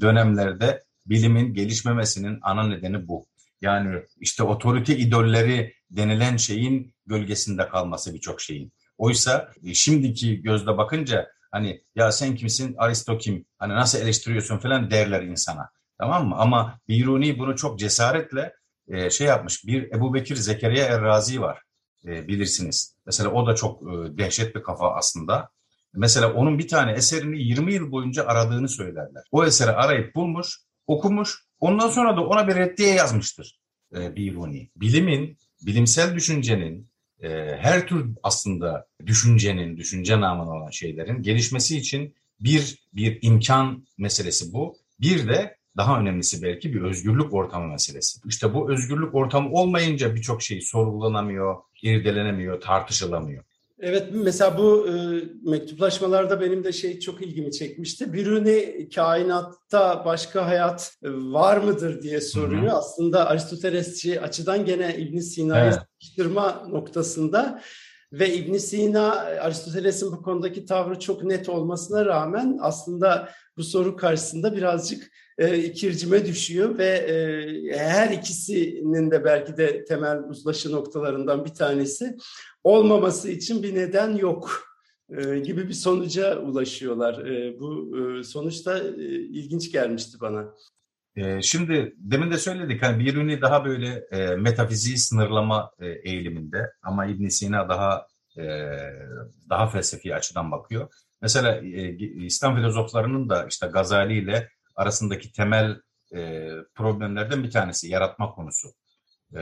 dönemlerde 0.00 0.82
bilimin 1.06 1.54
gelişmemesinin 1.54 2.38
ana 2.42 2.62
nedeni 2.68 3.08
bu. 3.08 3.26
Yani 3.60 4.02
işte 4.20 4.42
otorite 4.42 4.96
idolleri 4.96 5.74
denilen 5.90 6.36
şeyin 6.36 6.94
gölgesinde 7.06 7.68
kalması 7.68 8.14
birçok 8.14 8.40
şeyin. 8.40 8.72
Oysa 8.98 9.50
e, 9.64 9.74
şimdiki 9.74 10.42
gözle 10.42 10.78
bakınca 10.78 11.28
hani 11.50 11.82
ya 11.94 12.12
sen 12.12 12.34
kimsin 12.34 12.74
Aristo 12.78 13.18
kim 13.18 13.44
hani 13.58 13.74
nasıl 13.74 13.98
eleştiriyorsun 13.98 14.58
falan 14.58 14.90
derler 14.90 15.22
insana. 15.22 15.70
Tamam 15.98 16.28
mı? 16.28 16.34
Ama 16.38 16.78
Biruni 16.88 17.38
bunu 17.38 17.56
çok 17.56 17.78
cesaretle 17.78 18.52
e, 18.88 19.10
şey 19.10 19.26
yapmış. 19.26 19.66
Bir 19.66 19.92
Ebu 19.92 20.14
Bekir 20.14 20.36
Zekeriya 20.36 20.86
Errazi 20.86 21.40
var 21.40 21.62
e, 22.06 22.28
bilirsiniz. 22.28 22.96
Mesela 23.06 23.30
o 23.30 23.46
da 23.46 23.54
çok 23.54 23.82
e, 23.82 24.18
dehşet 24.18 24.56
bir 24.56 24.62
kafa 24.62 24.94
aslında. 24.94 25.48
Mesela 25.94 26.32
onun 26.32 26.58
bir 26.58 26.68
tane 26.68 26.92
eserini 26.92 27.42
20 27.42 27.74
yıl 27.74 27.90
boyunca 27.90 28.26
aradığını 28.26 28.68
söylerler. 28.68 29.22
O 29.30 29.44
eseri 29.44 29.70
arayıp 29.70 30.14
bulmuş 30.14 30.58
okumuş. 30.86 31.44
Ondan 31.60 31.88
sonra 31.88 32.16
da 32.16 32.20
ona 32.26 32.48
bir 32.48 32.54
reddiye 32.54 32.94
yazmıştır 32.94 33.60
e, 33.96 34.16
Biruni. 34.16 34.70
Bilimin, 34.76 35.38
bilimsel 35.66 36.14
düşüncenin, 36.14 36.90
e, 37.22 37.28
her 37.58 37.86
tür 37.86 38.10
aslında 38.22 38.86
düşüncenin, 39.06 39.76
düşünce 39.76 40.20
namına 40.20 40.50
olan 40.50 40.70
şeylerin 40.70 41.22
gelişmesi 41.22 41.78
için 41.78 42.14
bir 42.40 42.78
bir 42.92 43.18
imkan 43.22 43.86
meselesi 43.98 44.52
bu. 44.52 44.76
Bir 45.00 45.28
de 45.28 45.56
daha 45.76 46.00
önemlisi 46.00 46.42
belki 46.42 46.74
bir 46.74 46.82
özgürlük 46.82 47.32
ortamı 47.32 47.68
meselesi. 47.68 48.20
İşte 48.28 48.54
bu 48.54 48.72
özgürlük 48.72 49.14
ortamı 49.14 49.50
olmayınca 49.50 50.14
birçok 50.14 50.42
şey 50.42 50.60
sorgulanamıyor, 50.60 51.56
irdelenemiyor, 51.82 52.60
tartışılamıyor. 52.60 53.44
Evet 53.82 54.08
mesela 54.12 54.58
bu 54.58 54.88
e, 54.88 54.92
mektuplaşmalarda 55.50 56.40
benim 56.40 56.64
de 56.64 56.72
şey 56.72 57.00
çok 57.00 57.22
ilgimi 57.22 57.52
çekmişti. 57.52 58.12
Biruni 58.12 58.88
kainatta 58.94 60.04
başka 60.04 60.46
hayat 60.46 60.92
var 61.02 61.56
mıdır 61.56 62.02
diye 62.02 62.20
soruyor. 62.20 62.62
Hı-hı. 62.62 62.76
Aslında 62.76 63.28
Aristotelesçi 63.28 64.20
açıdan 64.20 64.64
gene 64.64 64.96
İbn 64.96 65.18
Sina'yı 65.18 65.64
evet. 65.64 65.74
sıkıştırma 65.74 66.68
noktasında 66.68 67.62
ve 68.12 68.34
İbn 68.34 68.56
Sina 68.56 69.14
Aristoteles'in 69.14 70.12
bu 70.12 70.22
konudaki 70.22 70.64
tavrı 70.64 70.98
çok 70.98 71.24
net 71.24 71.48
olmasına 71.48 72.06
rağmen 72.06 72.58
aslında 72.60 73.28
bu 73.56 73.64
soru 73.64 73.96
karşısında 73.96 74.56
birazcık 74.56 75.10
e, 75.38 75.58
ikircime 75.58 76.26
düşüyor 76.26 76.78
ve 76.78 76.86
e, 76.86 77.78
her 77.78 78.10
ikisinin 78.10 79.10
de 79.10 79.24
belki 79.24 79.56
de 79.56 79.84
temel 79.84 80.18
uzlaşı 80.28 80.72
noktalarından 80.72 81.44
bir 81.44 81.54
tanesi 81.54 82.16
olmaması 82.64 83.30
için 83.30 83.62
bir 83.62 83.74
neden 83.74 84.16
yok 84.16 84.72
e, 85.18 85.38
gibi 85.38 85.68
bir 85.68 85.74
sonuca 85.74 86.38
ulaşıyorlar. 86.38 87.26
E, 87.26 87.60
bu 87.60 87.98
e, 87.98 88.22
sonuçta 88.22 88.78
e, 88.78 89.04
ilginç 89.14 89.72
gelmişti 89.72 90.18
bana. 90.20 90.54
E, 91.16 91.42
şimdi 91.42 91.94
demin 91.96 92.30
de 92.30 92.38
söyledik 92.38 92.82
hani 92.82 93.04
bir 93.04 93.14
ürünü 93.14 93.40
daha 93.40 93.64
böyle 93.64 94.06
e, 94.10 94.36
metafiziği 94.36 94.98
sınırlama 94.98 95.70
e, 95.80 95.88
eğiliminde 95.88 96.72
ama 96.82 97.06
İbn 97.06 97.28
Sina 97.28 97.68
daha 97.68 98.06
e, 98.38 98.44
daha 99.50 99.68
felsefi 99.68 100.14
açıdan 100.14 100.50
bakıyor. 100.50 100.88
Mesela 101.22 101.56
e, 101.56 101.96
İslam 102.24 102.56
filozoflarının 102.56 103.28
da 103.28 103.46
işte 103.46 103.66
Gazali 103.66 104.18
ile 104.18 104.48
arasındaki 104.76 105.32
temel 105.32 105.80
e, 106.14 106.50
problemlerden 106.74 107.44
bir 107.44 107.50
tanesi 107.50 107.88
yaratma 107.88 108.30
konusu. 108.30 108.68
E, 109.34 109.38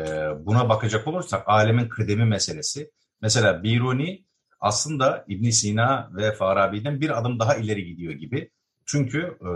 buna 0.46 0.68
bakacak 0.68 1.08
olursak 1.08 1.48
alemin 1.48 1.88
kıdemi 1.88 2.24
meselesi. 2.24 2.90
Mesela 3.22 3.62
Biruni 3.62 4.24
aslında 4.60 5.24
İbn 5.28 5.50
Sina 5.50 6.10
ve 6.16 6.32
Farabi'den 6.32 7.00
bir 7.00 7.18
adım 7.18 7.38
daha 7.38 7.54
ileri 7.54 7.84
gidiyor 7.84 8.12
gibi. 8.12 8.50
Çünkü 8.86 9.18
e, 9.40 9.50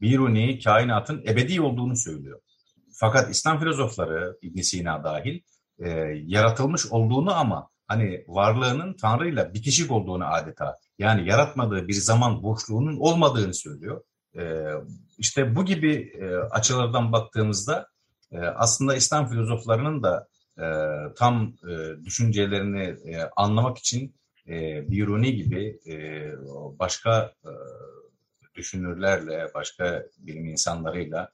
Biruni 0.00 0.58
kainatın 0.58 1.24
ebedi 1.26 1.60
olduğunu 1.60 1.96
söylüyor. 1.96 2.40
Fakat 2.92 3.30
İslam 3.30 3.58
filozofları 3.58 4.38
İbn 4.42 4.60
Sina 4.60 5.04
dahil 5.04 5.40
e, 5.78 5.88
yaratılmış 6.26 6.86
olduğunu 6.86 7.34
ama 7.34 7.68
hani 7.86 8.24
varlığının 8.28 8.96
Tanrı'yla 8.96 9.54
bitişik 9.54 9.90
olduğunu 9.90 10.24
adeta 10.26 10.76
yani 10.98 11.28
yaratmadığı 11.28 11.88
bir 11.88 11.92
zaman 11.92 12.42
boşluğunun 12.42 12.96
olmadığını 12.96 13.54
söylüyor. 13.54 14.02
E, 14.36 14.66
işte 15.18 15.56
bu 15.56 15.64
gibi 15.64 16.12
e, 16.20 16.34
açılardan 16.34 17.12
baktığımızda 17.12 17.88
e, 18.32 18.38
aslında 18.38 18.94
İslam 18.94 19.28
filozoflarının 19.28 20.02
da 20.02 20.28
e, 20.58 20.64
tam 21.16 21.54
düşüncelerini 22.04 22.96
anlamak 23.36 23.78
için 23.78 24.20
Biruni 24.90 25.34
gibi 25.34 25.80
başka 26.78 27.32
düşünürlerle, 28.54 29.50
başka 29.54 30.06
bilim 30.18 30.46
insanlarıyla 30.46 31.28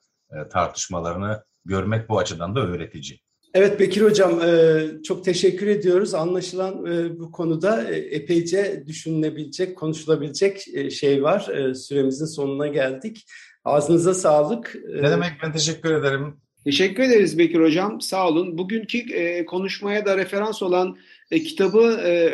tartışmalarını 0.51 1.45
görmek 1.65 2.09
bu 2.09 2.19
açıdan 2.19 2.57
da 2.57 2.61
öğretici. 2.61 3.21
Evet 3.57 3.81
Bekir 3.81 4.03
Hocam 4.03 4.41
e, 4.41 4.85
çok 5.03 5.25
teşekkür 5.25 5.67
ediyoruz. 5.67 6.15
Anlaşılan 6.15 6.87
e, 6.87 7.19
bu 7.21 7.33
konuda 7.33 7.91
e, 7.91 7.97
epeyce 7.97 8.85
düşünülebilecek, 8.87 9.77
konuşulabilecek 9.77 10.67
şey 10.93 11.23
var. 11.23 11.51
Süremizin 11.75 12.27
sonuna 12.27 12.67
geldik. 12.67 13.27
Ağzınıza 13.65 14.15
sağlık. 14.15 14.77
Ne 15.03 15.11
demek 15.11 15.33
ben 15.43 15.53
teşekkür 15.53 15.95
ederim. 15.95 16.37
Teşekkür 16.65 17.03
ederiz 17.03 17.39
Bekir 17.39 17.61
Hocam. 17.61 18.01
Sağ 18.01 18.29
olun. 18.29 18.59
Bugünkü 18.59 18.99
konuşmaya 19.47 20.07
da 20.07 20.17
referans 20.17 20.63
olan 20.63 20.97
kitabı 21.31 21.83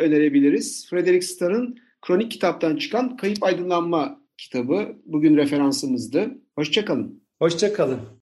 önerebiliriz. 0.01 0.87
Frederick 0.89 1.25
Starr'ın 1.25 1.77
kronik 2.01 2.31
kitaptan 2.31 2.75
çıkan 2.75 3.17
Kayıp 3.17 3.43
Aydınlanma 3.43 4.19
kitabı 4.37 4.95
bugün 5.05 5.37
referansımızdı. 5.37 6.27
Hoşçakalın. 6.55 7.23
Hoşçakalın. 7.39 7.99